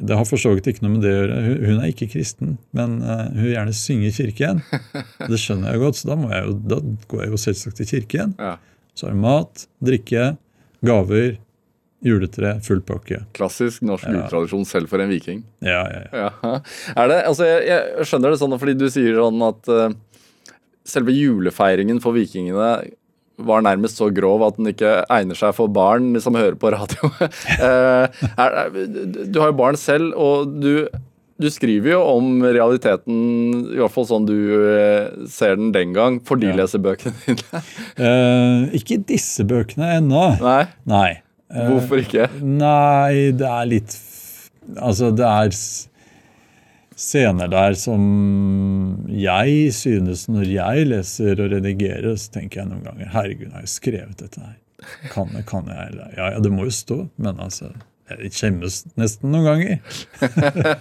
[0.00, 1.38] det har for så vidt ikke noe med det å gjøre.
[1.66, 4.62] Hun, er ikke kristen, men eh, hun vil gjerne synge i kirken.
[5.30, 6.80] Det skjønner jeg godt, så da, må jeg jo, da
[7.12, 8.34] går jeg jo selvsagt til kirken.
[8.40, 8.56] Ja.
[8.96, 10.26] Så er det mat, drikke,
[10.86, 11.38] gaver,
[12.04, 13.22] juletre, full pakke.
[13.36, 14.64] Klassisk norsk Ja.
[14.64, 15.44] selv for en viking.
[15.60, 16.30] Ja, ja, ja.
[16.42, 16.54] Ja.
[16.96, 19.90] Er det, altså jeg, jeg skjønner det sånn fordi du sier sånn at uh,
[20.88, 22.70] selve julefeiringen for vikingene
[23.46, 27.10] var nærmest så grov at den ikke egner seg for barn som hører på radio.
[27.60, 28.06] Eh,
[29.30, 30.86] du har jo barn selv, og du,
[31.40, 33.16] du skriver jo om realiteten,
[33.74, 34.36] i hvert fall sånn du
[34.70, 36.56] eh, ser den den gang, for de Ja.
[36.62, 37.62] leser bøkene dine.
[38.00, 40.24] uh, ikke disse bøkene ennå.
[40.42, 41.10] Nei, Nei.
[41.50, 42.28] Hvorfor ikke?
[42.46, 43.96] Nei, det er litt
[44.78, 45.48] Altså, det er
[47.00, 48.02] scener der som
[49.08, 53.72] jeg synes Når jeg leser og redigerer, så tenker jeg noen ganger Herregud, har jeg
[53.78, 54.56] skrevet dette her?
[55.12, 57.72] Kan, jeg- kan jeg Ja, ja, det må jo stå, men altså
[58.10, 59.76] Jeg skjemmes nesten noen ganger.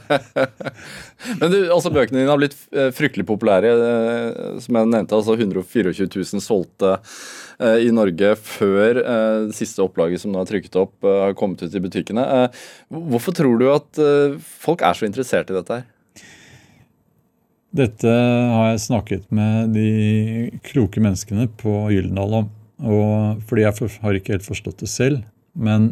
[1.39, 3.73] Men du, altså Bøkene dine har blitt eh, fryktelig populære.
[3.75, 6.95] eh, Som jeg nevnte, altså 124 000 solgte
[7.61, 11.75] eh, i Norge før det siste opplaget som nå er trykket opp, har kommet ut
[11.77, 12.25] i butikkene.
[12.89, 14.01] Hvorfor tror du at
[14.65, 15.85] folk er så interessert i dette her?
[17.75, 19.89] Dette har jeg snakket med de
[20.65, 22.47] kloke menneskene på Gyldendal om.
[22.79, 25.21] Og fordi jeg har ikke helt forstått det selv.
[25.53, 25.91] Men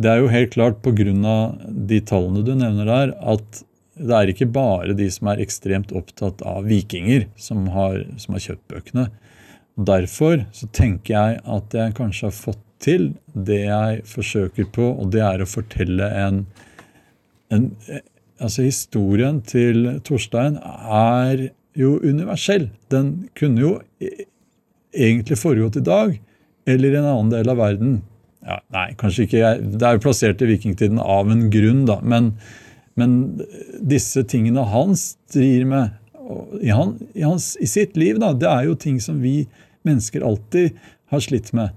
[0.00, 1.12] det er jo helt klart pga.
[1.68, 3.64] de tallene du nevner der, at
[4.00, 8.44] det er ikke bare de som er ekstremt opptatt av vikinger, som har, som har
[8.46, 9.10] kjøpt bøkene.
[9.76, 15.12] Derfor så tenker jeg at jeg kanskje har fått til det jeg forsøker på, og
[15.12, 16.46] det er å fortelle en,
[17.52, 17.68] en
[18.40, 22.70] Altså, historien til Torstein er jo universell.
[22.92, 23.72] Den kunne jo
[24.02, 24.24] e-
[24.96, 26.16] egentlig foregått i dag,
[26.66, 27.98] eller i en annen del av verden.
[28.46, 29.38] Ja, nei, kanskje ikke.
[29.42, 32.00] jeg- Det er jo plassert i vikingtiden av en grunn, da.
[32.00, 32.32] Men,
[32.96, 33.40] men
[33.82, 35.90] disse tingene han strir med
[36.62, 39.46] i, han, i, hans, i sitt liv, da, det er jo ting som vi
[39.84, 40.76] mennesker alltid
[41.10, 41.70] har slitt med.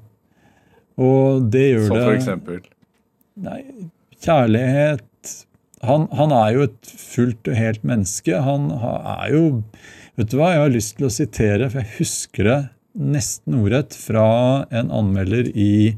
[1.01, 2.59] Og det gjør Som for eksempel.
[3.41, 3.61] Nei,
[4.21, 5.01] kjærlighet
[5.83, 8.39] han, han er jo et fullt og helt menneske.
[8.45, 9.43] Han er jo
[10.13, 12.57] Vet du hva, jeg har lyst til å sitere, for jeg husker det
[12.93, 14.25] nesten ordrett fra
[14.69, 15.95] en anmelder i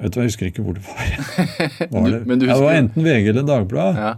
[0.00, 1.10] Vet du hva, jeg husker ikke hvor det var.
[1.92, 2.22] var det?
[2.24, 2.56] Men du husker...
[2.56, 4.06] det var enten VG eller Dagbladet.
[4.06, 4.14] Ja.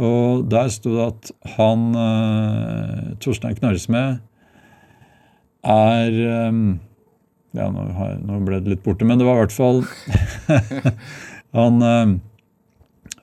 [0.00, 4.22] Og der sto det at han uh, Torstein Knarresmed
[5.60, 6.78] er ehm,
[7.52, 9.82] Ja, nå ble det litt borte, men det var i hvert fall
[11.56, 12.14] Han, ehm,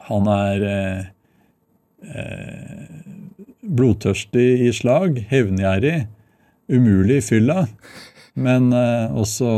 [0.10, 1.06] han er eh,
[2.04, 2.84] eh,
[3.62, 6.08] blodtørstig i slag, hevngjerrig,
[6.68, 7.66] umulig i fylla,
[8.36, 9.54] men eh, også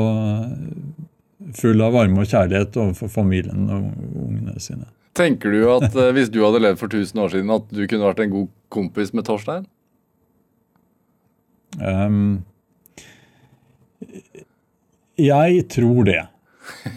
[1.57, 3.89] full av varme og kjærlighet overfor familien og
[4.27, 4.89] ungene sine.
[5.17, 8.05] Tenker du at eh, hvis du hadde levd for 1000 år siden, at du kunne
[8.05, 9.65] vært en god kompis med Torstein?
[11.79, 12.43] Um,
[15.19, 16.21] jeg tror det.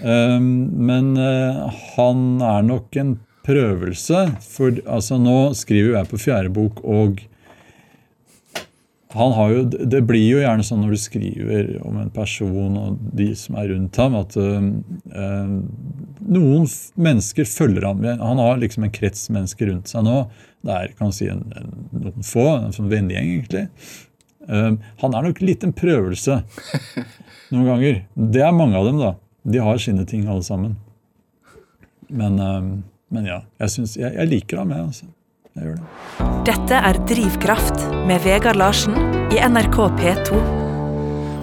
[0.03, 0.49] Ehm,
[0.87, 4.25] men eh, han er nok en prøvelse.
[4.47, 7.23] For altså, nå skriver jo jeg på fjerde bok, og
[9.13, 13.01] han har jo, det blir jo gjerne sånn når du skriver om en person og
[13.13, 14.71] de som er rundt ham, at øhm,
[16.33, 16.65] noen
[16.97, 18.01] mennesker følger ham.
[18.23, 20.23] Han har liksom en krets mennesker rundt seg nå.
[20.65, 23.67] Det er kan si, en, en, noen få, en sånn vennegjeng, egentlig.
[24.49, 26.41] Um, han er nok litt en prøvelse
[27.53, 28.01] noen ganger.
[28.15, 29.13] Det er mange av dem, da.
[29.43, 30.77] De har sine ting, alle sammen.
[32.07, 32.71] Men, um,
[33.11, 34.87] men ja, jeg, synes, jeg, jeg liker ham, jeg.
[34.87, 35.09] Altså.
[35.57, 36.29] Jeg gjør det.
[36.47, 38.95] Dette er Drivkraft med Vegard Larsen
[39.35, 40.39] i NRK P2.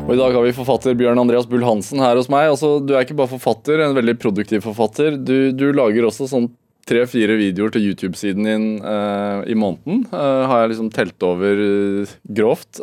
[0.09, 2.47] Og I dag har vi forfatter Bjørn Andreas Bull Hansen her hos meg.
[2.49, 5.19] Altså, du er ikke bare forfatter, en veldig produktiv forfatter.
[5.19, 6.47] Du, du lager også sånn
[6.89, 10.05] tre-fire videoer til YouTube-siden din uh, i måneden.
[10.11, 12.81] Uh, har jeg liksom telt over uh, grovt.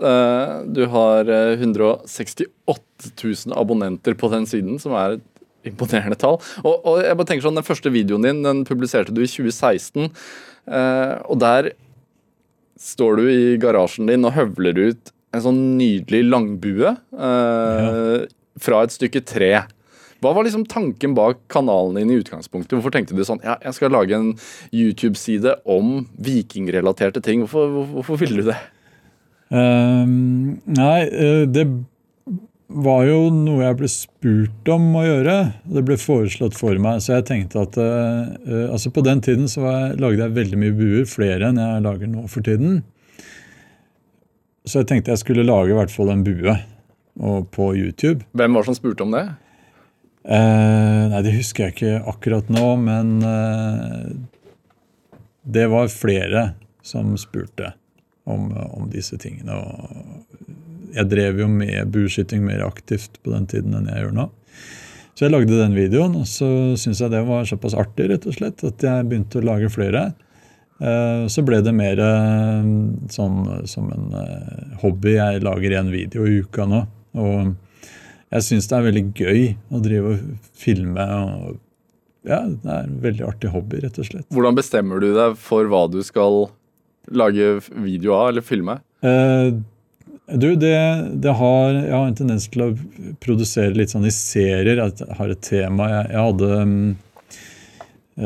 [0.77, 2.47] Du har eh, 168
[3.23, 5.25] 000 abonnenter på den siden, som er et
[5.67, 6.39] imponerende tall.
[6.63, 10.11] Og, og jeg bare tenker sånn, Den første videoen din den publiserte du i 2016.
[10.71, 11.73] eh, og der
[12.81, 18.27] står du i garasjen din og høvler ut en sånn nydelig langbue ja.
[18.63, 19.51] fra et stykke tre.
[20.25, 22.73] Hva var liksom tanken bak kanalen din i utgangspunktet?
[22.77, 24.33] Hvorfor tenkte du sånn ja, jeg skal lage en
[24.73, 27.45] YouTube-side om vikingrelaterte ting?
[27.45, 28.57] Hvorfor, hvorfor, ville du det?
[29.53, 31.67] Um, nei, eh, det
[32.67, 35.37] var jo noe jeg ble spurt om å gjøre.
[35.77, 39.63] Det ble foreslått for meg, så jeg tenkte at eh, altså På den tiden så
[39.63, 42.81] var jeg, lagde jeg veldig mye buer, flere enn jeg lager nå for tiden.
[44.67, 46.57] Så jeg tenkte jeg skulle lage i hvert fall en bue
[47.55, 48.27] på YouTube.
[48.37, 49.29] Hvem var det som spurte om det?
[50.27, 54.07] Eh, nei, det husker jeg ikke akkurat nå, men eh,
[55.47, 56.49] det var flere
[56.87, 57.73] som spurte
[58.27, 59.55] om, om disse tingene.
[59.55, 64.29] Og jeg drev jo med bueskyting mer aktivt på den tiden enn jeg gjør nå.
[65.17, 68.35] Så jeg lagde den videoen, og så syntes jeg det var såpass artig rett og
[68.37, 70.09] slett, at jeg begynte å lage flere.
[70.83, 72.03] Eh, Så ble det mer
[73.15, 73.39] sånn
[73.71, 74.11] som en
[74.83, 75.15] hobby.
[75.21, 76.83] Jeg lager én video i uka nå.
[77.17, 77.55] Og
[78.35, 81.05] jeg syns det er veldig gøy å drive og filme.
[81.07, 81.59] og
[82.27, 84.27] ja, Det er en veldig artig hobby, rett og slett.
[84.35, 86.49] Hvordan bestemmer du deg for hva du skal
[87.15, 88.81] lage video av eller filme?
[89.07, 89.53] Eh,
[90.27, 90.75] du, det,
[91.23, 92.73] det har, Jeg har en tendens til å
[93.23, 94.81] produsere litt sånn i serier.
[94.83, 95.87] Jeg har et tema.
[95.93, 96.51] Jeg, jeg hadde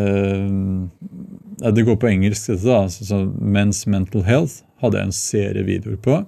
[0.00, 2.64] eh, Det går på engelsk, dette.
[2.64, 6.22] da, så, så Men's Mental Health hadde jeg en serie videoer på.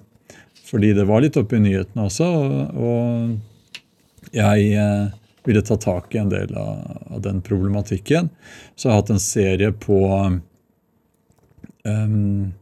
[0.69, 2.29] Fordi det var litt oppe i nyhetene også.
[2.29, 3.41] Og, og
[4.31, 5.11] jeg eh,
[5.45, 8.31] ville ta tak i en del av, den problematikken.
[8.75, 9.99] Så jeg har hatt en serie på
[11.85, 12.53] um,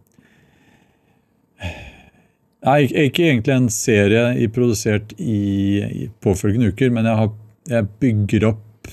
[2.61, 7.31] Nei, ikke egentlig en serie i, produsert i, i påfølgende uker, men jeg, har,
[7.73, 8.91] jeg bygger opp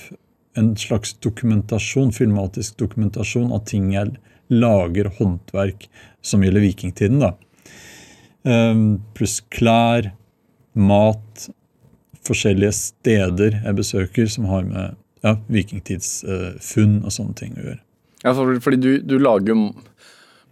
[0.57, 4.13] en slags dokumentasjon, filmatisk dokumentasjon av ting jeg
[4.47, 5.89] lager, håndverk,
[6.23, 7.19] som gjelder vikingtiden.
[7.25, 7.33] da.
[8.47, 10.13] Um, pluss klær,
[10.77, 11.49] mat,
[12.27, 17.81] forskjellige steder jeg besøker som har med ja, vikingtidsfunn og sånne ting å gjøre.
[18.23, 19.59] Ja, for, fordi du, du lager jo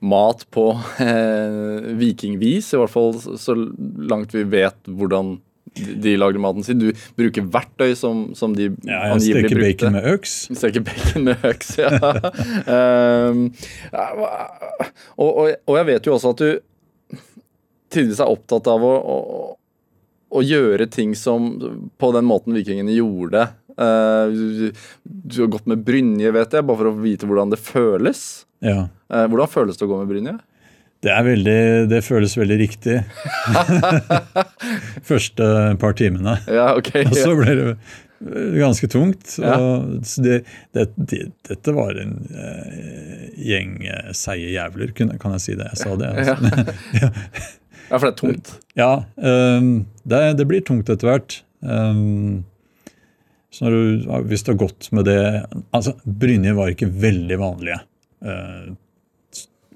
[0.05, 0.67] mat på
[1.01, 5.37] eh, vikingvis, i hvert fall så langt vi vet hvordan
[5.75, 6.79] de, lager maten sin.
[6.79, 10.35] Du bruker verktøy som, som de Ja, jeg angivelig steker bacon med øks.
[10.55, 11.91] Steker bacon med øks, ja.
[13.31, 13.49] um,
[15.17, 17.19] og, og, og jeg vet jo også at du
[17.95, 19.17] tidvis er opptatt av å, å,
[20.35, 21.53] å gjøre ting som
[21.97, 23.47] på den måten vikingene gjorde.
[23.75, 24.71] Uh,
[25.03, 28.21] du, har gått med brynje, vet jeg, bare for å vite hvordan det føles.
[28.63, 28.87] Ja.
[29.11, 30.37] Uh, hvordan føles det å gå med brynje?
[31.05, 31.59] Det, veldig,
[31.91, 32.95] det føles veldig riktig.
[35.11, 35.45] Første
[35.81, 36.39] par timene.
[36.49, 36.95] Ja, ok.
[37.03, 37.65] Og så ble det
[38.59, 39.35] ganske tungt.
[39.37, 39.83] Ja.
[40.17, 40.39] Det,
[40.71, 45.69] det, det, dette var en uh, gjeng uh, seige jævler, kan jeg si det?
[45.75, 46.09] Jeg sa det.
[46.15, 46.65] Altså.
[47.01, 47.11] Ja,
[47.89, 48.51] for det er tungt.
[48.77, 51.39] Ja, um, det, det blir tungt etter hvert.
[51.61, 52.43] Um,
[53.55, 55.19] så du, hvis du har gått med det
[55.71, 57.79] altså Brynjer var ikke veldig vanlige.
[58.25, 58.73] Uh,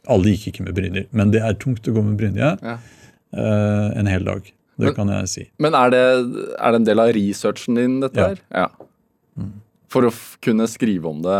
[0.09, 2.77] alle gikk ikke med brynjer, men det er tungt å gå med brynje Ja.
[3.37, 4.41] uh, en hel dag.
[4.79, 5.43] Det Men- kan jeg si.
[5.59, 6.03] Men er det,
[6.57, 8.27] er det en del av researchen din, dette Ja.
[8.27, 8.39] her?
[8.51, 8.69] Ja.
[9.89, 11.37] For å kunne skrive om det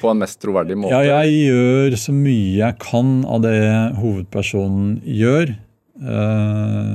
[0.00, 0.90] på en mest troverdig måte?
[0.90, 3.56] Ja, jeg gjør så mye jeg kan av det
[3.96, 5.56] hovedpersonen gjør.
[6.02, 6.88] Eh,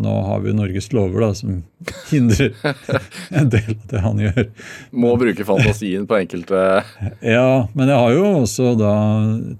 [0.00, 1.62] nå har vi Norges lover da, som
[2.10, 2.54] hindrer
[3.28, 4.46] en del av det han gjør.
[4.96, 6.62] Må bruke fantasien på enkelte
[7.36, 8.94] Ja, men jeg har jo også da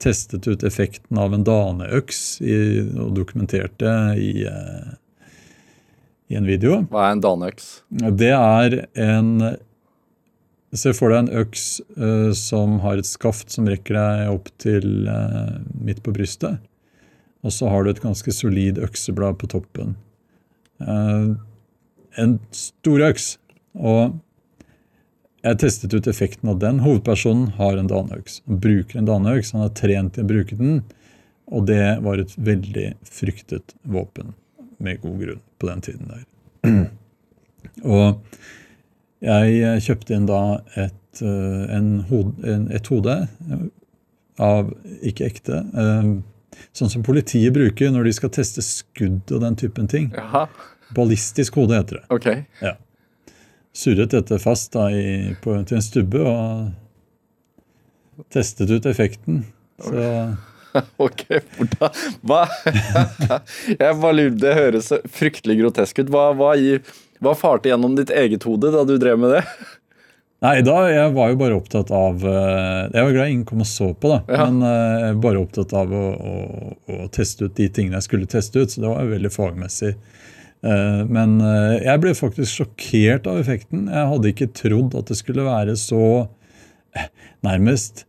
[0.01, 2.57] testet ut effekten av en daneøks i,
[2.97, 4.97] og dokumentert det i, uh,
[6.33, 6.81] i en video.
[6.89, 7.73] Hva er en daneøks?
[7.93, 9.33] Det er en
[10.77, 11.63] Se for deg en øks
[11.97, 14.85] uh, som har et skaft som rekker deg opp til
[15.81, 16.61] midt på brystet.
[17.47, 19.95] Og så har du et ganske solid økseblad på toppen.
[20.83, 21.37] Uh,
[22.19, 23.37] en stor øks.
[23.79, 24.19] Og
[25.47, 26.81] jeg testet ut effekten av den.
[26.83, 28.41] Hovedpersonen har en daneøks.
[28.49, 30.81] Han bruker en daneøks, han har trent til å bruke den.
[31.49, 34.35] Og det var et veldig fryktet våpen,
[34.83, 36.25] med god grunn, på den tiden der.
[37.95, 38.19] Og
[39.25, 40.43] jeg kjøpte inn da
[40.79, 43.15] et, eh, en hode, en, et hode
[44.39, 44.69] av
[45.07, 45.63] ikke ekte.
[45.73, 46.11] eh,
[46.77, 50.11] Sånn som politiet bruker når de skal teste skudd og den typen ting.
[50.17, 50.47] Jaha,
[50.97, 52.05] Ballistisk hode heter det.
[52.15, 52.77] ok.
[53.79, 56.71] Surret dette fast da i, på, til en stubbe og
[58.35, 59.45] testet ut effekten.
[59.79, 60.05] Så
[61.05, 61.23] Ok,
[61.57, 61.95] hvordan
[62.29, 62.43] Hva?
[63.81, 66.11] Jeg bare lurer, Det høres fryktelig grotesk ut.
[66.13, 66.53] Hva, hva,
[67.25, 69.45] hva farte gjennom ditt eget hode da du drev med det?
[70.39, 73.67] Nei, da jeg var jo bare opptatt av eh, Jeg var glad ingen kom og
[73.67, 74.19] så på, da.
[74.31, 74.47] Ja.
[74.47, 76.35] Men uh, bare opptatt av å, å,
[76.95, 78.71] å teste ut de tingene jeg skulle teste ut.
[78.71, 79.97] Så det var jo veldig fagmessig.
[80.63, 83.89] Uh, Men uh, jeg ble faktisk sjokkert av effekten.
[83.91, 86.05] Jeg hadde ikke trodd at det skulle være så
[87.47, 88.05] nærmest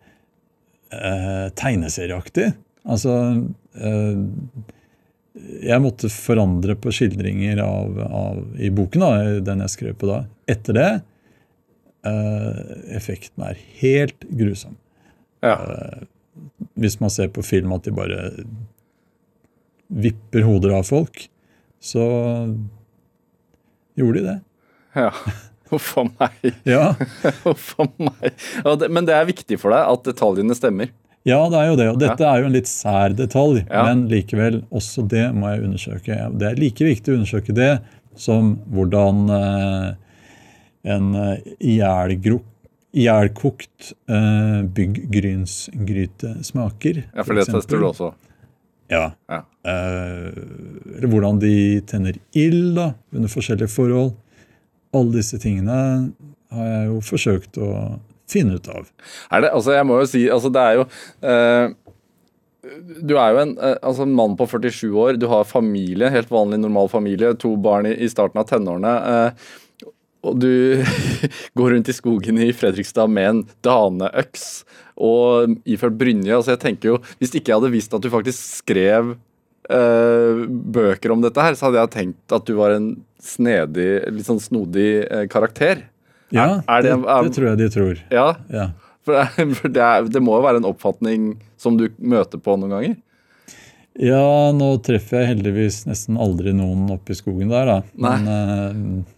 [0.89, 2.47] tegneserieaktig.
[2.89, 3.11] Altså
[5.69, 10.23] Jeg måtte forandre på skildringer av, av, i boken, da, den jeg skrev på da.
[10.49, 10.89] Etter det
[12.95, 14.78] Effekten er helt grusom.
[15.43, 15.56] Ja.
[16.80, 18.30] Hvis man ser på film at de bare
[19.89, 21.26] vipper hoder av folk,
[21.82, 22.04] så
[24.00, 24.39] gjorde de det.
[24.95, 25.12] ja.
[25.70, 26.56] Huff a meg.
[26.66, 26.95] Ja,
[28.02, 28.32] meg.
[28.89, 30.89] Men det er viktig for deg at detaljene stemmer.
[31.30, 31.86] ja det er jo det.
[31.91, 33.84] Og dette er jo en litt sær detalj, Ja.
[33.86, 36.18] men likevel, også det må jeg undersøke.
[36.41, 37.70] Det er like viktig å undersøke det
[38.18, 39.91] som hvordan eh,
[40.84, 41.38] en eh,
[42.95, 47.03] ihjelkokt eh, bygggrynsgryte smaker.
[47.13, 47.61] Ja, For det eksempel.
[47.61, 48.13] tester du også.
[48.89, 49.11] Ja.
[49.30, 49.43] Ja.
[49.67, 50.34] Uh,
[50.95, 54.15] eller hvordan de tenner ild da, under forskjellige forhold.
[54.95, 55.75] Alle disse tingene
[56.55, 57.69] har jeg jo forsøkt å
[58.30, 58.88] finne ut av.
[59.30, 60.89] Er det, altså jeg må jo si, altså det er jo
[61.25, 61.77] uh
[63.07, 66.59] Du er jo en, altså en mann på 47 år, du har familie, helt vanlig
[66.59, 68.91] normal familie, to barn i, i starten av tenårene.
[69.09, 69.47] Eh,
[70.26, 70.49] og du
[71.57, 74.45] går rundt i skogen i Fredrikstad med en daneøks
[74.99, 76.34] og iført brynje.
[76.36, 79.13] altså jeg tenker jo, Hvis ikke jeg hadde visst at du faktisk skrev
[79.72, 82.89] eh, bøker om dette her, så hadde jeg tenkt at du var en
[83.24, 85.86] snedig, litt sånn snodig eh, karakter.
[86.36, 88.03] Ja, er det- det, det tror jeg de tror.
[88.13, 88.70] Ja, Ja.
[89.09, 92.57] For, det, for det, er, det må jo være en oppfatning som du møter på
[92.59, 92.97] noen ganger?
[93.99, 97.78] ja, nå treffer jeg heldigvis nesten aldri noen oppe i skogen der, da.
[97.95, 98.11] Nei.
[98.20, 99.15] Men eh,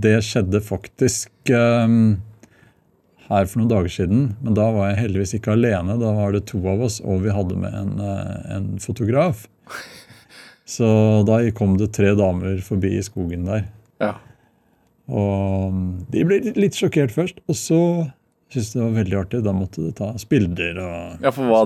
[0.00, 1.94] det skjedde faktisk eh,
[3.30, 4.22] her for noen dager siden.
[4.42, 5.98] Men da var jeg heldigvis ikke alene.
[6.00, 9.46] Da var det to av oss, og vi hadde med en, eh, en fotograf.
[10.70, 10.86] Så
[11.26, 13.64] da kom det tre damer forbi i skogen der.
[13.98, 14.12] Ja.
[15.10, 17.78] Og mm, de ble litt- sjokkert først, og så
[18.50, 19.40] syntes de det var veldig artig.
[19.42, 21.64] Da måtte det tas bilder og Ja, for hva,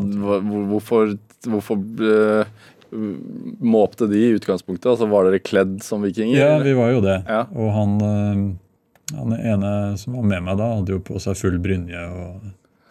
[0.72, 1.12] hvorfor,
[1.44, 2.48] hvorfor øh,
[2.92, 4.86] måpte de i utgangspunktet?
[4.90, 6.36] Altså Var dere kledd som vikinger?
[6.38, 7.20] Ja, vi var jo det.
[7.28, 7.44] Ja.
[7.54, 11.58] Og han, eh, han ene som var med meg da, hadde jo på seg full
[11.62, 12.44] brynje og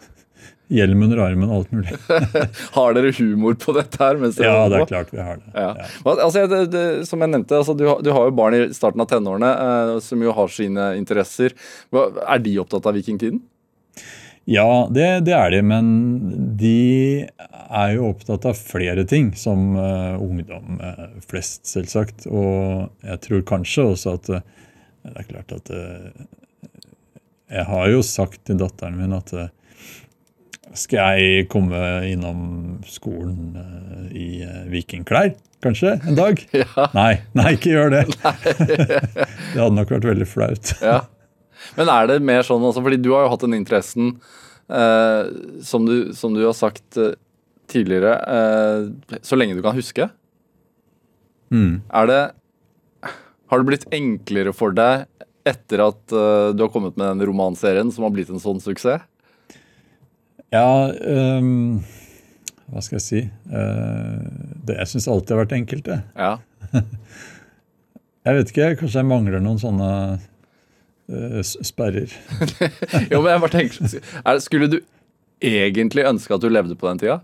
[0.74, 1.96] hjelm under armen og alt mulig.
[2.76, 4.20] Har dere humor på dette her?
[4.40, 5.50] Ja, det er klart vi har det.
[5.54, 5.70] Ja.
[5.78, 5.88] Ja.
[6.14, 9.02] Altså, det, det, som jeg nevnte, altså, du, har- du har jo barn i starten
[9.04, 11.52] av tenårene eh, som jo har sine interesser.
[11.94, 13.42] Er de opptatt av vikingtiden?
[14.44, 15.86] Ja, det, det er de, men
[16.60, 16.78] de
[17.74, 22.26] er jo opptatt av flere ting, som uh, ungdom uh, flest, selvsagt.
[22.28, 24.42] Og jeg tror kanskje også at uh,
[25.04, 25.70] Det er klart at
[27.52, 29.32] Jeg har jo sagt til datteren min at
[30.74, 31.76] skal jeg komme
[32.08, 33.52] innom skolen
[34.10, 34.42] i
[34.72, 36.40] vikingklær, kanskje, en dag?
[36.64, 36.88] Ja.
[36.96, 38.02] Nei, nei, ikke gjør det.
[39.52, 40.72] det hadde nok vært veldig flaut.
[40.80, 41.02] Ja.
[41.78, 44.14] Men er det mer sånn også, fordi du har jo hatt den interessen
[44.68, 45.32] eh,
[45.64, 47.14] som, du, som du har sagt eh,
[47.70, 50.08] tidligere, eh, så lenge du kan huske.
[51.54, 51.82] Mm.
[51.92, 52.22] Er det
[53.52, 55.04] Har det blitt enklere for deg
[55.46, 59.04] etter at eh, du har kommet med den romanserien som har blitt en sånn suksess?
[60.54, 61.80] Ja, um,
[62.70, 63.20] hva skal jeg si?
[63.50, 64.22] Uh,
[64.62, 65.96] det, jeg syns alltid har vært enkelt, det.
[66.14, 66.36] Ja.
[68.24, 69.88] Jeg vet ikke, kanskje jeg mangler noen sånne
[71.44, 72.12] sperrer.
[73.12, 74.78] Jo, men jeg bare tenker er, Skulle du
[75.44, 77.18] egentlig ønske at du levde på den tida?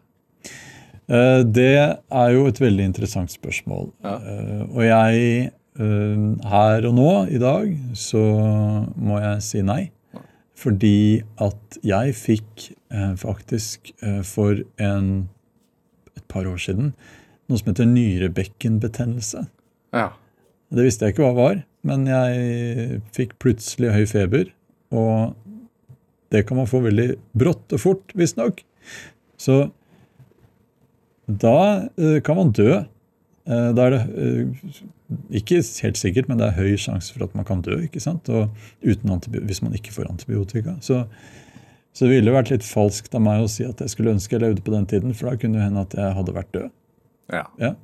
[1.11, 3.89] Eh, det er jo et veldig interessant spørsmål.
[4.05, 4.18] Ja.
[4.18, 5.22] Eh, og jeg
[5.81, 8.20] eh, Her og nå, i dag, så
[8.97, 9.83] må jeg si nei.
[10.61, 15.31] Fordi at jeg fikk eh, faktisk eh, for en,
[16.18, 16.93] et par år siden
[17.51, 19.47] noe som heter nyrebekkenbetennelse.
[19.97, 20.11] Ja.
[20.70, 24.51] Det visste jeg ikke hva var, men jeg fikk plutselig høy feber.
[24.93, 25.37] Og
[26.31, 28.62] det kan man få veldig brått og fort, visstnok.
[29.41, 29.62] Så
[31.31, 32.81] da eh, kan man dø.
[33.47, 34.72] Eh, Da er det eh,
[35.41, 38.28] ikke helt sikkert, men det er høy sjanse for at man kan dø ikke sant?
[38.31, 38.51] Og
[38.85, 40.76] uten hvis man ikke får antibiotika.
[40.85, 41.05] Så,
[41.93, 44.45] så det ville vært litt falskt av meg å si at jeg skulle ønske jeg
[44.45, 46.70] levde på den tiden, for da kunne det hende at jeg hadde vært død.
[47.31, 47.47] Ja.
[47.62, 47.74] Ja.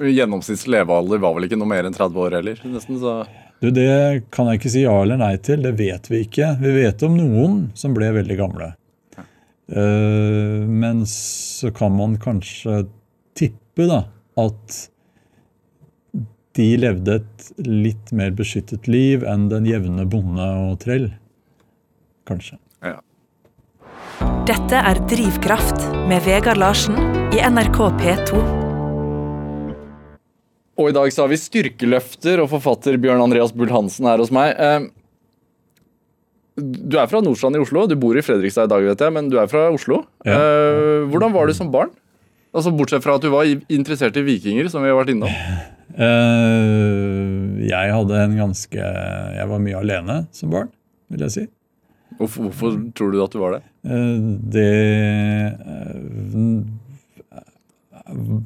[0.00, 2.60] Gjennomsnitts levealder var vel ikke noe mer enn 30 år heller?
[2.64, 3.20] nesten, så...
[3.60, 5.60] Du, Det kan jeg ikke si ja eller nei til.
[5.66, 6.54] Det vet vi ikke.
[6.62, 8.70] Vi vet om noen som ble veldig gamle.
[9.70, 12.86] Eh, men så kan man kanskje
[13.38, 14.04] tippe da,
[14.40, 14.78] at
[16.58, 21.10] de levde et litt mer beskyttet liv enn den jevne bonde og trell.
[22.28, 22.58] Kanskje.
[22.82, 22.98] Ja.
[24.48, 26.98] Dette er Drivkraft med Vegard Larsen
[27.36, 28.59] i NRK P2.
[30.80, 34.32] Og i dag så har vi styrkeløfter og forfatter Bjørn Andreas Bull Hansen her hos
[34.32, 34.54] meg.
[34.56, 34.88] Eh,
[36.60, 37.86] Du er fra Nordstrand i Oslo.
[37.88, 40.02] Du bor i Fredrikstad i dag, vet jeg, men du er fra Oslo.
[40.26, 40.34] Ja.
[40.36, 41.92] Eh, Hvordan var du som barn?
[42.52, 45.30] Altså Bortsett fra at du var interessert i vikinger, som vi har vært innom.
[45.90, 50.68] Eh, Jeg hadde en ganske Jeg var mye alene som barn,
[51.10, 51.42] vil jeg si.
[52.20, 53.62] Hvorfor, hvorfor tror du at du var det?
[54.54, 54.70] Det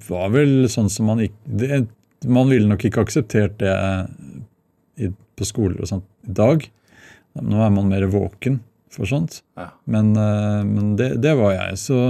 [0.09, 1.83] var vel sånn som man ikke det,
[2.27, 3.75] Man ville nok ikke akseptert det
[4.97, 6.65] i, på skoler og sånt i dag.
[7.43, 8.61] Nå er man mer våken
[8.95, 9.41] for sånt.
[9.59, 9.71] Ja.
[9.91, 11.79] Men, eh, men det, det var jeg.
[11.83, 12.01] Så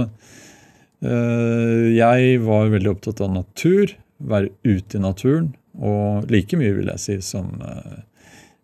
[1.01, 3.95] øh, jeg var veldig opptatt av natur.
[4.17, 5.53] Være ute i naturen.
[5.75, 8.03] Og like mye, vil jeg si, som øh,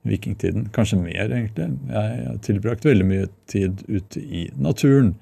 [0.08, 0.70] vikingtiden.
[0.76, 1.72] Kanskje mer, egentlig.
[1.90, 5.16] Jeg har tilbrakt veldig mye tid ute i naturen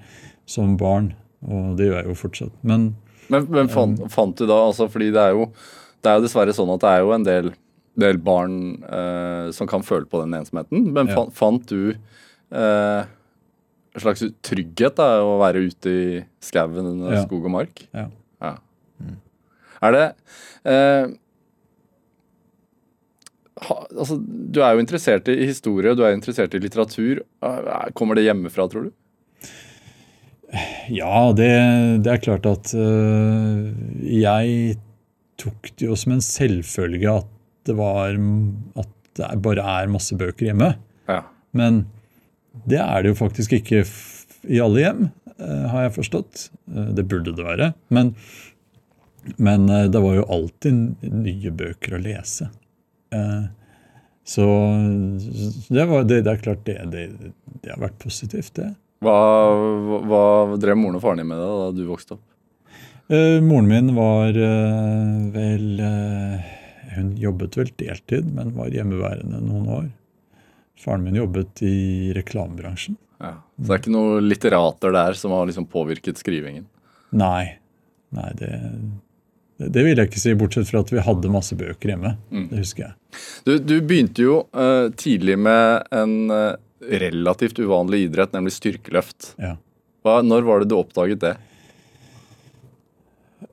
[0.50, 1.12] som barn,
[1.46, 2.54] og det gjør jeg jo fortsatt.
[2.62, 2.92] Men
[3.30, 5.44] Men, men fant, fant du da altså Fordi det er jo
[6.02, 7.50] det er jo dessverre sånn at det er jo en del,
[8.00, 8.54] del barn
[8.88, 10.90] eh, som kan føle på den ensomheten.
[10.94, 11.26] Men Ja.
[11.36, 13.04] fant, du eh,
[13.94, 17.24] en slags trygghet da, å være ute i skauen under Ja.
[17.26, 17.86] skog og mark?
[17.94, 18.08] ja.
[18.40, 18.54] Ja.
[19.82, 20.04] Er det
[20.68, 21.06] eh,
[23.66, 27.20] ha, altså, Du er jo interessert i historie, du er interessert i litteratur.
[27.44, 28.92] Eh, Kommer det hjemmefra, tror du?
[30.90, 31.50] Ja, det,
[32.02, 33.68] det er klart at øh,
[34.02, 34.76] jeg
[35.40, 37.28] tok det jo som en selvfølge at
[37.68, 38.14] det var
[38.80, 40.72] at det bare er masse bøker hjemme.
[41.10, 41.22] Ja.
[41.56, 41.82] Men
[42.70, 43.82] det er det jo faktisk ikke
[44.50, 45.02] i alle hjem,
[45.36, 46.46] øh, har jeg forstått.
[46.70, 47.72] Eh, Det burde det være.
[47.92, 48.14] Men,
[49.36, 52.48] men øh, det var jo alltid nye bøker å lese.
[53.12, 53.48] Eh,
[54.30, 54.44] Så
[55.74, 57.04] det, var, det, det er klart det, det,
[57.64, 58.68] det har vært positivt, det.
[59.02, 59.16] Hva,
[60.06, 60.20] hva
[60.60, 62.24] drev moren og faren din med da, da du vokste opp?
[63.10, 66.40] Eh, moren min var uh, vel uh,
[66.94, 69.88] Hun jobbet vel deltid, men var hjemmeværende noen år.
[70.78, 72.94] Faren min jobbet i reklamebransjen.
[73.18, 73.32] Ja.
[73.58, 76.68] Så det er ikke noen litterater der som har liksom påvirket skrivingen?
[77.10, 77.58] Nei.
[78.14, 78.52] Nei, det,
[79.58, 82.14] det, vil jeg ikke si, bortsett fra at vi hadde masse bøker hjemme.
[82.30, 82.94] Det husker jeg.
[83.44, 84.38] Du, du begynte jo
[84.98, 86.16] tidlig med en
[86.80, 89.34] relativt uvanlig idrett, nemlig styrkeløft.
[89.42, 89.56] Ja.
[90.02, 91.36] Hva, når var det du oppdaget det?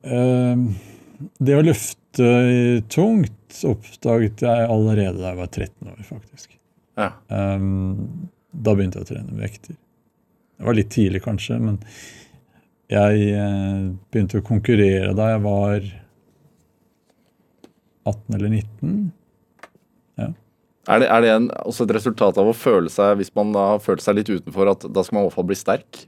[0.07, 0.61] Eh,
[1.43, 2.29] det å løfte
[2.93, 6.55] tungt oppdaget jeg allerede da jeg var 13 år, faktisk.
[6.97, 7.11] Ja.
[7.29, 9.77] Um, da begynte jeg å trene med vekter.
[10.57, 11.77] Det var litt tidlig, kanskje, men
[12.89, 15.87] jeg eh, begynte å konkurrere da jeg var
[18.07, 19.07] 18 eller 19.
[20.87, 23.81] Er det, er det en, også et resultat av å føle seg, hvis man har
[23.83, 26.05] følt seg litt utenfor, at da skal man i hvert fall bli sterk?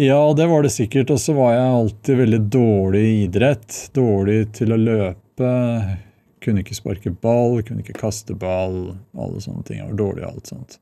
[0.00, 1.10] Ja, det var det sikkert.
[1.12, 3.76] Og så var jeg alltid veldig dårlig i idrett.
[3.96, 5.50] Dårlig til å løpe.
[6.42, 8.94] Kunne ikke sparke ball, kunne ikke kaste ball.
[9.12, 9.82] Alle sånne ting.
[9.82, 10.78] Jeg var dårlig i alt sånt.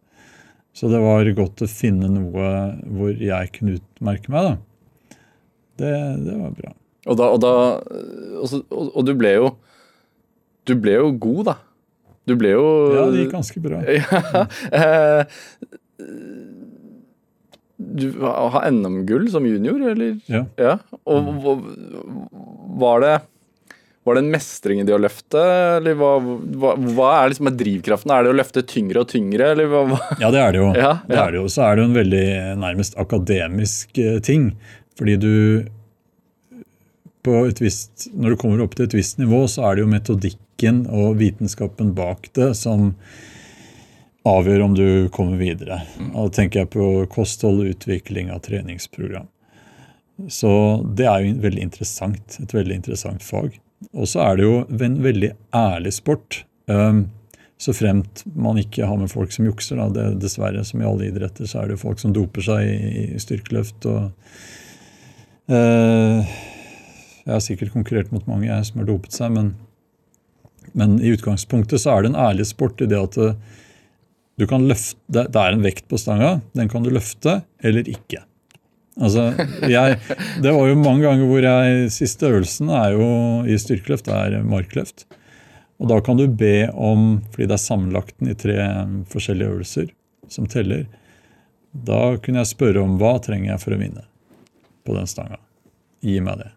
[0.73, 2.51] Så det var godt å finne noe
[2.87, 5.17] hvor jeg kunne utmerke meg, da.
[5.81, 5.91] Det,
[6.27, 6.71] det var bra.
[7.09, 7.53] Og, da, og, da,
[8.39, 8.55] og,
[8.85, 9.47] og, du ble jo
[10.69, 11.55] Du ble jo god, da.
[12.29, 13.81] Du ble jo Ja, det gikk ganske bra.
[13.89, 14.43] Ja,
[14.77, 15.39] eh,
[17.81, 20.19] Du har NM-gull som junior, eller?
[20.29, 20.45] Ja.
[20.61, 20.75] Ja.
[21.09, 21.61] Og hva-
[22.81, 23.15] var det
[24.09, 25.41] var det en mestring i det å løfte,
[25.77, 26.15] eller hva,
[26.57, 28.11] hva, hva er liksom drivkraften?
[28.17, 29.83] Er det å løfte tyngre og tyngre, eller hva?
[30.23, 30.71] Ja, det er det jo.
[30.73, 31.25] Ja, Det ja.
[31.27, 31.51] er det jo.
[31.53, 32.25] Så er det jo en veldig
[32.63, 34.47] nærmest akademisk eh, ting.
[34.99, 35.35] Fordi du
[37.23, 39.91] på et visst, Når du kommer opp til et visst nivå, så er det jo
[39.93, 42.95] metodikken og vitenskapen bak det som
[44.29, 45.81] avgjør om du kommer videre.
[46.13, 49.29] Og da tenker jeg på kosthold utvikling av treningsprogram.
[50.29, 50.51] Så
[50.85, 52.37] det er jo veldig interessant.
[52.43, 53.57] Et veldig interessant fag.
[53.97, 56.43] Og så er det jo en veldig ærlig sport.
[56.69, 57.09] Um,
[57.61, 59.77] Så fremt man ikke har med folk som jukser.
[59.77, 59.91] Da.
[59.93, 63.85] Det, dessverre, som i alle idretter, så er det folk som doper seg i, styrkeløft.
[63.85, 64.09] og
[65.53, 66.31] eh,
[67.27, 69.51] Jeg har sikkert konkurrert mot mange jeg som har dopet seg, men,
[70.73, 73.37] men i utgangspunktet så er det en ærlig sport i det at eh,
[74.47, 76.41] løfte, det er en vekt på stanga.
[76.57, 78.25] Den kan du løfte eller ikke.
[79.01, 79.31] Altså,
[79.71, 79.99] jeg,
[80.43, 83.09] det var jo mange ganger hvor jeg Siste øvelsen er jo
[83.49, 85.07] i styrkeløft, det er markløft.
[85.81, 88.57] Og da kan du be om, fordi det er sammenlagten i tre
[89.09, 89.93] forskjellige øvelser
[90.29, 90.85] som teller,
[91.73, 94.05] da kunne jeg spørre om hva trenger jeg for å vinne
[94.85, 95.41] på den stanga.
[96.05, 96.51] Gi meg det.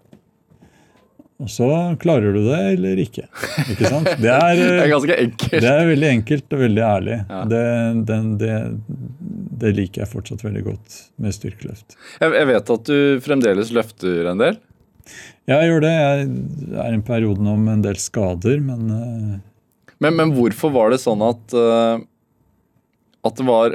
[1.43, 1.65] Og så
[1.99, 3.25] klarer du det eller ikke.
[3.73, 4.07] Ikke sant?
[4.21, 5.63] Det er, det er ganske enkelt.
[5.65, 7.17] Det er veldig enkelt og veldig ærlig.
[7.27, 7.39] Ja.
[7.51, 7.63] Det,
[8.07, 8.53] den, det,
[9.63, 10.87] det, liker jeg fortsatt veldig godt
[11.23, 11.87] med styrkeløft.
[12.21, 14.55] Jeg, jeg vet at du fremdeles løfter en del?
[15.49, 15.91] Ja, jeg gjør det.
[15.91, 16.15] Jeg
[16.79, 19.35] er i en periode nå med en del skader, men uh...
[19.99, 21.99] men, men, hvorfor var det sånn at uh,
[23.23, 23.71] at det var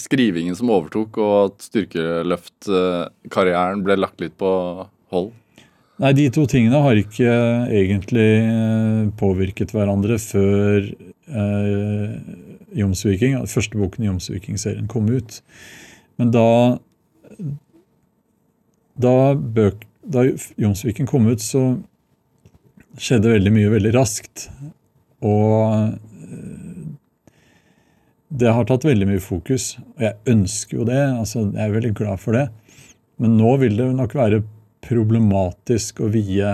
[0.00, 4.48] skrivingen som overtok, og at styrkeløftkarrieren ble lagt litt på
[5.12, 5.28] hold?
[5.98, 7.30] Nei, de to tingene har ikke
[7.74, 8.28] egentlig
[9.18, 12.12] påvirket hverandre før eh,
[12.78, 15.40] Jomsviking, første boken i Jomsviking-serien kom ut.
[16.20, 16.46] Men da
[18.98, 20.24] da da
[20.58, 21.64] Jomsviken kom ut, så
[22.98, 24.46] skjedde veldig mye veldig raskt.
[25.26, 26.92] Og eh,
[28.38, 29.72] det har tatt veldig mye fokus.
[29.96, 31.00] Og jeg ønsker jo det.
[31.00, 32.46] altså Jeg er veldig glad for det.
[33.18, 34.42] Men nå vil det nok være
[34.84, 36.50] problematisk å vie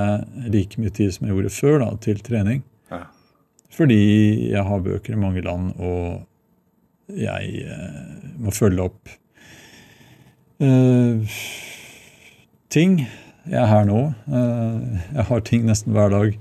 [0.53, 2.63] like mye tid som jeg gjorde før, da, til trening.
[2.93, 3.05] Ja.
[3.75, 4.01] Fordi
[4.53, 9.13] jeg har bøker i mange land, og jeg eh, må følge opp
[10.65, 11.37] eh,
[12.73, 13.03] ting
[13.45, 14.01] jeg er her nå.
[14.25, 16.37] Eh, jeg har ting nesten hver dag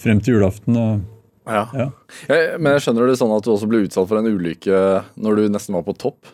[0.00, 0.76] frem til julaften.
[0.80, 1.64] og ja.
[1.76, 1.88] ja.
[2.30, 4.80] Jeg, men jeg skjønner det sånn at du også ble utsatt for en ulykke
[5.20, 6.30] når du nesten var på topp?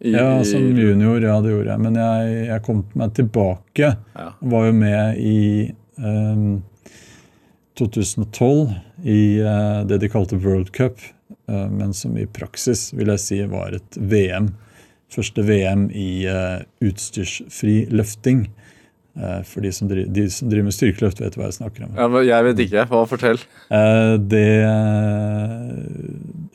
[0.00, 1.80] I, ja, som junior, ja, det gjorde jeg.
[1.84, 3.90] Men jeg, jeg kom meg tilbake.
[4.16, 4.28] Ja.
[4.40, 5.40] Var jo med i
[6.00, 6.62] um,
[7.76, 8.70] 2012
[9.04, 11.04] i uh, det de kalte World Cup,
[11.52, 14.54] uh, men som i praksis vil jeg si var et VM.
[15.12, 18.46] Første VM i uh, utstyrsfri løfting.
[19.20, 21.96] For de som, driver, de som, driver, med styrkeløft, vet hva jeg snakker om.
[21.98, 22.84] Ja, men jeg vet ikke.
[22.88, 23.40] Hva Fortell.
[24.30, 24.44] Det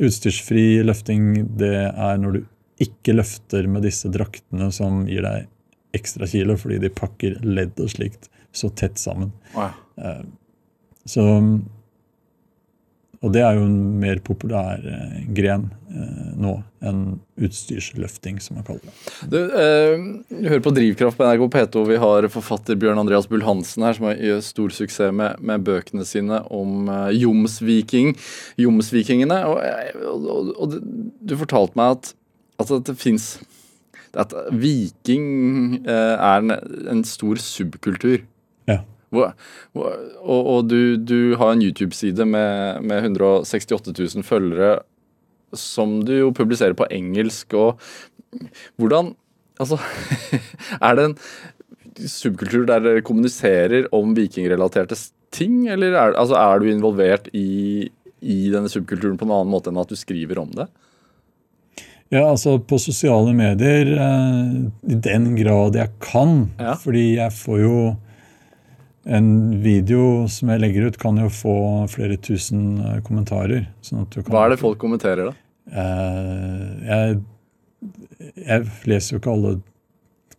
[0.01, 1.27] Utstyrsfri løfting,
[1.59, 2.39] det er når du
[2.81, 5.47] ikke løfter med disse draktene som gir deg
[5.95, 9.31] ekstra kilo, fordi de pakker ledd og slikt så tett sammen.
[9.55, 9.71] Wow.
[9.95, 10.25] Eh,
[11.07, 11.23] så
[13.25, 16.51] og det er jo en mer populær eh, gren eh, nå
[16.85, 16.99] enn
[17.41, 19.13] utstyrsløfting, som man kaller det.
[19.31, 21.85] Du, eh, hører på Drivkraft på NRK P2.
[21.89, 26.05] Vi har forfatter Bjørn Andreas Bull Hansen her, som har stor suksess med, med, bøkene
[26.05, 28.13] sine om eh, jomsviking,
[28.61, 29.41] jomsvikingene.
[29.49, 29.57] Og,
[30.11, 30.77] og, og, og,
[31.25, 32.13] du fortalte meg at,
[32.59, 33.35] at det fins
[34.15, 36.55] At viking eh, er en,
[36.91, 38.23] en stor subkultur.
[39.15, 44.79] Og, og du, du, har en YouTube-side med, med, 168 000 følgere
[45.55, 47.53] som du jo publiserer på engelsk.
[47.53, 47.79] og
[48.75, 49.13] Hvordan
[49.55, 49.77] Altså,
[50.83, 51.13] er det en
[52.11, 54.97] subkultur der dere kommuniserer om vikingrelaterte
[55.31, 57.87] ting, eller er, altså, er du involvert i,
[58.19, 60.67] i denne subkulturen på en annen måte enn at du skriver om det?
[62.13, 64.57] Ja, altså på sosiale medier eh,
[64.93, 66.51] i den grad jeg kan.
[66.59, 66.75] Ja.
[66.77, 67.77] Fordi jeg får jo
[69.05, 69.29] en
[69.61, 71.55] video som jeg legger ut, kan jo få
[71.91, 73.67] flere tusen eh, kommentarer.
[73.85, 75.35] Sånn Hva er det folk kommenterer, da?
[75.65, 77.17] Eh, jeg,
[78.45, 79.57] jeg, leser jo ikke alle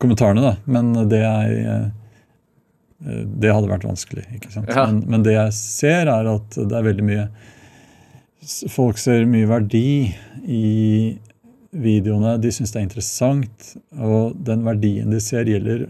[0.02, 1.86] kommentarene, da, men det eh,
[3.42, 4.26] Det hadde vært vanskelig.
[4.38, 4.70] ikke sant?
[4.70, 4.86] Ja.
[4.86, 7.28] Men, men, det jeg ser, er at det er veldig mye
[8.70, 10.14] Folk ser mye verdi
[10.46, 10.66] i
[11.82, 12.36] videoene.
[12.42, 15.86] De syns er interessant, og den verdien de ser, gjelder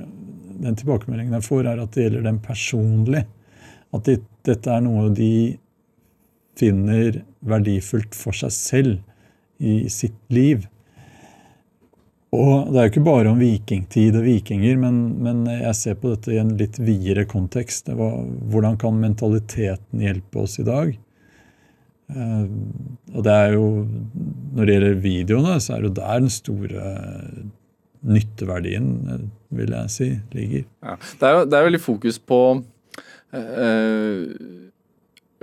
[0.56, 3.24] den tilbakemeldingen de får, er at det gjelder dem personlig.
[3.94, 5.56] At de, dette er noe de
[6.56, 10.66] finner verdifullt for seg selv i sitt liv.
[12.36, 16.12] Og Det er jo ikke bare om vikingtid og vikinger, men, men jeg ser på
[16.12, 17.88] dette i en litt videre kontekst.
[17.92, 20.96] Hvordan kan mentaliteten hjelpe oss i dag?
[22.06, 22.46] Uh,
[23.16, 23.64] og det er jo,
[24.54, 26.82] Når det gjelder videoene, så er det jo der den store
[28.06, 28.90] nytteverdien,
[29.54, 30.66] vil jeg si, ligger.
[30.84, 30.94] Ja.
[30.96, 32.40] Det, er jo, det er veldig fokus på
[33.34, 34.22] øh,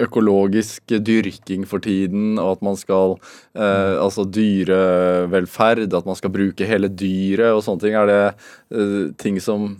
[0.03, 3.18] økologisk dyrking for tiden, og at man skal
[3.53, 7.97] eh, Altså dyrevelferd, at man skal bruke hele dyret og sånne ting.
[7.97, 8.22] Er det
[8.74, 9.76] eh, ting som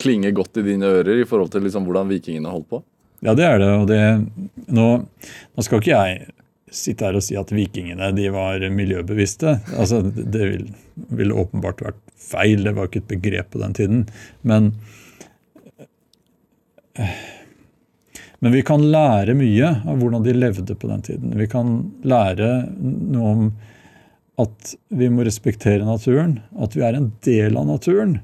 [0.00, 2.82] klinger godt i dine ører i forhold til liksom hvordan vikingene holdt på?
[3.20, 3.70] Ja, det er det.
[3.76, 4.02] Og det,
[4.72, 6.30] nå, nå skal ikke jeg
[6.70, 9.58] sitte her og si at vikingene de var miljøbevisste.
[9.74, 10.70] Altså, det ville
[11.08, 14.04] vil åpenbart vært feil, det var ikke et begrep på den tiden.
[14.46, 14.70] Men,
[18.40, 21.34] men vi kan lære mye av hvordan de levde på den tiden.
[21.40, 22.50] Vi kan lære
[22.80, 23.50] noe om
[24.40, 28.18] at vi må respektere naturen, at vi er en del av naturen.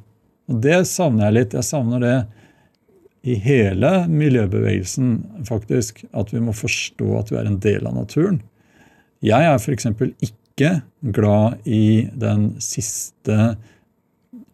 [0.49, 1.57] Og Det savner jeg litt.
[1.59, 2.16] Jeg savner det
[3.27, 5.14] i hele miljøbevegelsen,
[5.49, 6.05] faktisk.
[6.14, 8.41] At vi må forstå at vi er en del av naturen.
[9.24, 9.89] Jeg er f.eks.
[10.22, 10.70] ikke
[11.16, 13.57] glad i den siste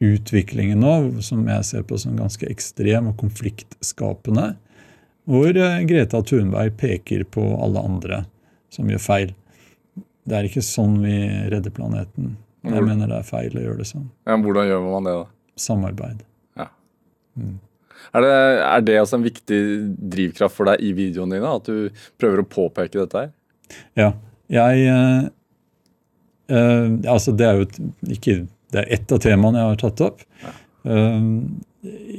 [0.03, 4.55] utviklingen nå, som jeg ser på som ganske ekstrem og konfliktskapende,
[5.31, 8.25] hvor eh, Greta Thunberg peker på alle andre
[8.73, 9.35] som gjør feil.
[10.27, 11.19] Det er ikke sånn vi
[11.53, 12.37] redder planeten.
[12.63, 14.09] Jeg mener det er feil å gjøre det sånn.
[14.27, 15.29] Ja, hvordan gjør man det, da?
[15.59, 16.25] Samarbeid.
[16.59, 16.69] Ja.
[17.39, 17.57] Mm.
[18.13, 18.33] Er, det,
[18.67, 19.61] er det også en viktig
[20.15, 21.53] drivkraft for deg i videoene dine?
[21.61, 23.33] At du prøver å påpeke dette her?
[23.99, 24.11] Ja.
[24.53, 25.29] Jeg eh,
[26.53, 27.69] eh, Altså, det er jo
[28.13, 28.35] ikke
[28.73, 30.25] Det er ett av temaene jeg har tatt opp.
[30.43, 30.55] Ja.
[30.93, 31.29] Eh,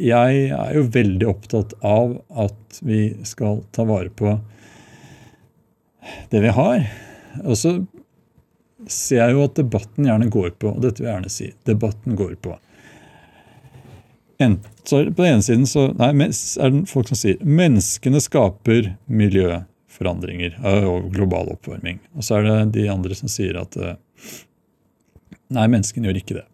[0.04, 4.34] jeg er jo veldig opptatt av at vi skal ta vare på
[6.34, 6.84] det vi har.
[7.46, 7.78] Og så
[8.92, 12.18] ser jeg jo at debatten gjerne går på, og dette vil jeg gjerne si, debatten
[12.20, 12.58] går på
[14.44, 18.94] en, så På den ene siden så, nei, er det folk som sier menneskene skaper
[19.08, 20.58] miljøforandringer
[20.90, 22.02] og global oppvarming.
[22.18, 23.96] Og så er det de andre som sier at eh,
[25.56, 26.48] nei, menneskene gjør ikke det.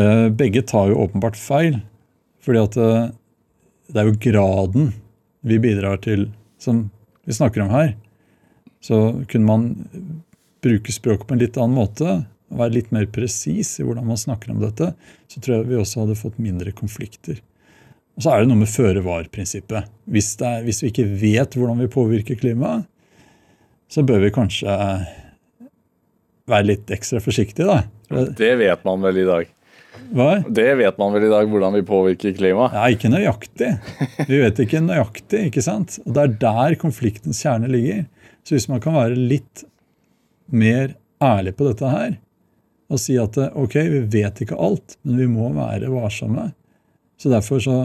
[0.00, 1.82] Eh, begge tar jo åpenbart feil,
[2.40, 3.10] fordi at eh,
[3.92, 4.92] det er jo graden
[5.44, 6.86] vi bidrar til, som
[7.28, 7.92] vi snakker om her.
[8.80, 9.66] Så kunne man
[10.62, 12.22] bruke språket på en litt annen måte,
[12.58, 14.92] være litt mer presis i hvordan man snakker om dette,
[15.30, 17.40] så tror jeg vi også hadde fått mindre konflikter.
[18.16, 19.88] Og så er det noe med føre-var-prinsippet.
[20.12, 20.34] Hvis,
[20.66, 22.84] hvis, vi ikke vet hvordan vi påvirker klimaet,
[23.92, 24.76] så bør vi kanskje
[26.48, 28.28] være litt ekstra forsiktige, da.
[28.36, 29.50] Det vet man vel i dag?
[30.12, 30.30] Hva?
[30.44, 32.76] Det vet man vel i dag, hvordan vi påvirker klimaet?
[32.76, 33.70] Ja, Ikke nøyaktig.
[34.28, 35.46] Vi vet ikke nøyaktig.
[35.48, 35.98] ikke sant?
[36.04, 38.04] Og Det er der konfliktens kjerne ligger.
[38.44, 39.64] Så hvis man kan være litt
[40.52, 42.18] mer ærlig på dette her,
[42.92, 46.50] og si at ok, vi vet ikke alt, men vi må være varsomme.
[47.16, 47.76] Så derfor så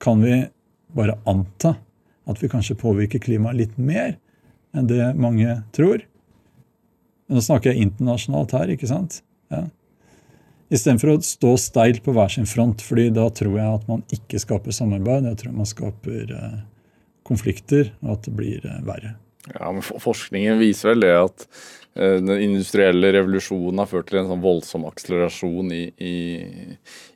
[0.00, 0.42] kan vi
[0.96, 1.76] bare anta
[2.30, 4.16] at vi kanskje påvirker klimaet litt mer
[4.76, 6.04] enn det mange tror.
[7.30, 9.20] Nå snakker jeg internasjonalt her, ikke sant?
[9.50, 9.64] Ja.
[10.70, 14.38] Istedenfor å stå steilt på hver sin front, fordi da tror jeg at man ikke
[14.42, 15.26] skaper samarbeid.
[15.26, 16.60] Jeg tror man skaper eh,
[17.26, 19.16] konflikter, og at det blir eh, verre.
[19.48, 21.46] Ja, men Forskningen viser vel det at
[21.94, 26.18] den industrielle revolusjonen har ført til en sånn voldsom akselerasjon i, i,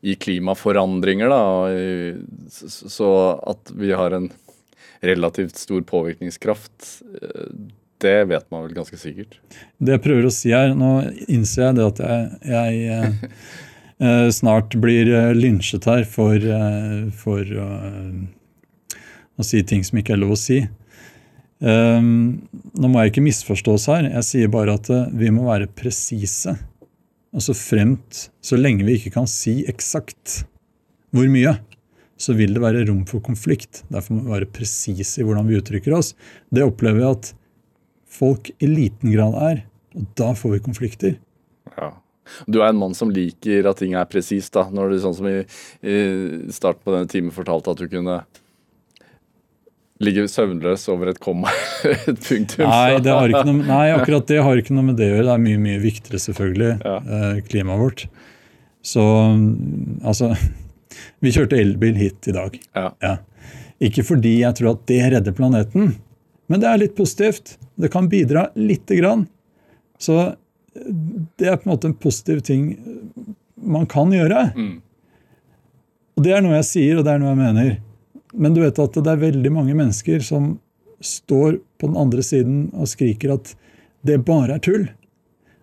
[0.02, 1.30] i klimaforandringer.
[1.30, 3.10] Da, så,
[3.54, 4.28] at vi har en
[5.04, 6.90] relativt stor påvirkningskraft,
[7.22, 7.54] uh,
[8.02, 9.38] det vet man vel ganske sikkert.
[9.78, 10.90] Det jeg prøver å si her, Nå
[11.30, 13.28] innser jeg det at jeg, jeg
[14.02, 15.08] eh, snart blir
[15.38, 16.48] lynsjet her for,
[17.16, 17.54] for
[19.38, 20.60] å si ting som ikke er lov å si.
[21.64, 22.44] Um,
[22.76, 24.08] nå må jeg ikke misforstås her.
[24.10, 26.52] Jeg sier bare at uh, vi må være presise.
[27.34, 30.44] Altså fremt Så lenge vi ikke kan si eksakt
[31.14, 31.54] hvor mye,
[32.18, 33.84] så vil det være rom for konflikt.
[33.92, 36.12] Derfor må vi være presise i hvordan vi uttrykker oss.
[36.50, 37.28] Det opplever jeg at
[38.10, 39.60] folk i liten grad er.
[39.94, 41.14] Og da får vi konflikter.
[41.76, 41.92] Ja.
[42.50, 44.58] Du er en mann som liker at ting er presist.
[44.58, 45.36] Når du sånn som i,
[45.86, 45.98] i
[46.54, 48.24] starten på denne timen fortalte at du kunne
[50.02, 51.52] ligger søvnløs over et komma,
[51.90, 52.66] et punktum.
[52.66, 55.26] Nei, noe, nei, akkurat det har ikke noe med det å gjøre.
[55.28, 56.96] Det er mye mye viktigere, selvfølgelig, ja.
[57.18, 58.06] Eh, klimaet vårt.
[58.84, 59.04] Så
[60.04, 60.34] altså
[61.24, 62.56] Vi kjørte elbil hit i dag.
[62.76, 62.88] Ja.
[63.02, 63.14] Ja.
[63.82, 65.94] Ikke fordi jeg tror at det redder planeten,
[66.50, 67.56] men det er litt positivt.
[67.80, 69.24] Det kan bidra lite grann.
[69.98, 70.34] Så
[70.74, 72.74] det er på en måte en positiv ting
[73.56, 74.50] man kan gjøre.
[74.54, 74.76] Mm.
[76.14, 77.70] Og det er noe jeg sier, og det er noe jeg mener.
[78.34, 80.56] Men du vet at det er veldig mange mennesker som
[81.04, 83.54] står på den andre siden og skriker at
[84.06, 84.86] det bare er tull.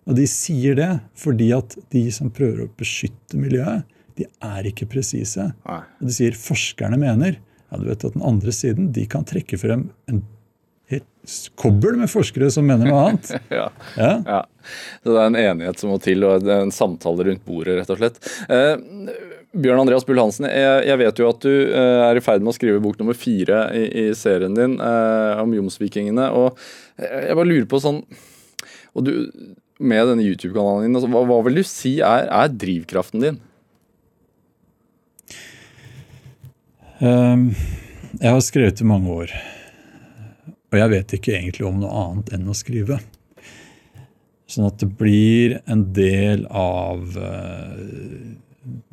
[0.08, 3.86] Og de sier det fordi at de som prøver å beskytte miljøet,
[4.18, 5.52] de er ikke presise.
[5.64, 7.38] Og de sier forskerne mener.
[7.70, 10.24] Ja, du vet at Den andre siden de kan trekke frem en
[10.92, 13.30] helt kobbel med forskere som mener noe annet.
[13.60, 13.68] ja.
[13.96, 14.12] Ja.
[14.26, 14.42] ja.
[15.00, 18.02] Så det er en enighet som må til, og en samtale rundt bordet, rett og
[18.02, 18.20] slett.
[18.52, 18.74] Eh,
[19.52, 22.56] Bjørn Andreas Bull Hansen, jeg, vet jo at du uh, er i ferd med å
[22.56, 26.30] skrive bok nummer fire i, serien din uh, om jomsvikingene.
[26.32, 26.56] og
[26.96, 28.00] Jeg bare lurer på sånn
[28.92, 29.12] og du,
[29.80, 33.40] Med denne YouTube-kanalen din, altså, hva, vil du si er, er drivkraften din?
[37.02, 37.50] Um,
[38.20, 39.34] jeg har skrevet i mange år.
[40.72, 43.00] Og jeg vet ikke egentlig om noe annet enn å skrive.
[44.48, 47.18] Sånn at det blir en del av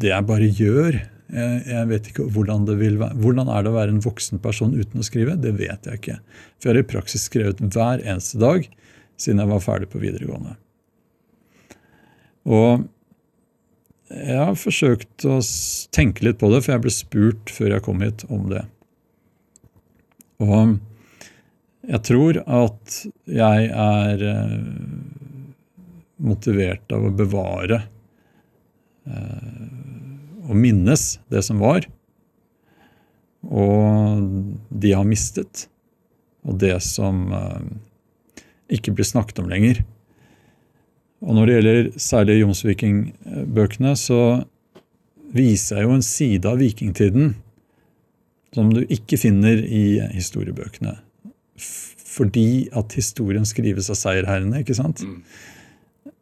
[0.01, 0.99] det jeg bare gjør.
[1.29, 3.17] Jeg, vet ikke hvordan det vil være.
[3.21, 5.37] Hvordan er det å være en voksen person uten å skrive?
[5.37, 6.17] Det vet jeg ikke.
[6.57, 8.65] For jeg har i praksis skrevet hver eneste dag
[9.19, 10.55] siden jeg var ferdig på videregående.
[12.49, 12.87] Og
[14.09, 15.37] jeg har forsøkt å
[15.93, 18.63] tenke litt på det, for jeg ble spurt før jeg kom hit om det.
[20.41, 20.79] Og
[21.89, 22.97] jeg tror at
[23.29, 24.57] jeg er eh,
[26.25, 27.83] motivert av å bevare
[29.09, 31.85] eh, og minnes det som var,
[33.45, 34.23] og
[34.69, 35.67] de har mistet,
[36.47, 37.61] og det som eh,
[38.79, 39.83] ikke blir snakket om lenger.
[41.19, 44.21] Og når det gjelder særlig Jomsviking-bøkene, så
[45.35, 47.33] viser jeg jo en side av vikingtiden
[48.55, 50.95] som du ikke finner i historiebøkene.
[52.09, 55.03] Fordi at historien skrives av seierherrene, ikke sant?
[55.05, 55.19] Mm.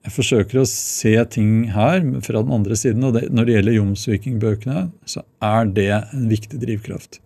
[0.07, 3.75] Jeg forsøker å se ting her fra den andre siden, og det, når det gjelder
[3.75, 7.19] Jomsviking-bøkene, så er det en viktig drivkraft.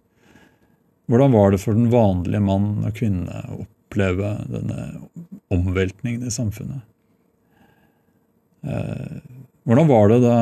[1.06, 4.88] Hvordan var det for den vanlige mann og kvinne å oppleve denne
[5.54, 6.82] omveltningen i samfunnet?
[8.66, 9.22] Eh,
[9.70, 10.38] hvordan var det da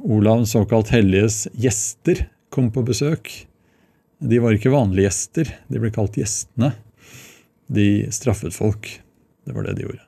[0.00, 3.28] Olav såkalt helliges gjester kom på besøk?
[4.24, 6.72] De var ikke vanlige gjester, de ble kalt gjestene.
[7.68, 8.96] De straffet folk.
[9.44, 10.06] Det var det de gjorde.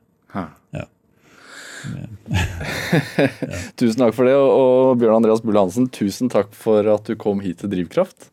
[3.81, 4.35] Tusen takk for det.
[4.37, 8.31] Og Bjørn Andreas Bull Hansen, tusen takk for at du kom hit til Drivkraft.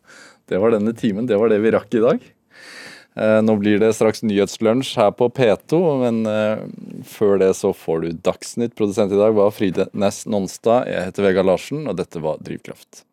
[0.50, 1.28] Det var denne timen.
[1.30, 2.24] Det var det vi rakk i dag.
[3.18, 6.62] Eh, nå blir det straks nyhetslunsj her på P2, men eh,
[7.06, 8.76] før det så får du Dagsnytt.
[8.78, 10.88] Produsent i dag var Fride Næss Nonstad.
[10.90, 13.04] Jeg heter Vegard Larsen, og dette var Drivkraft.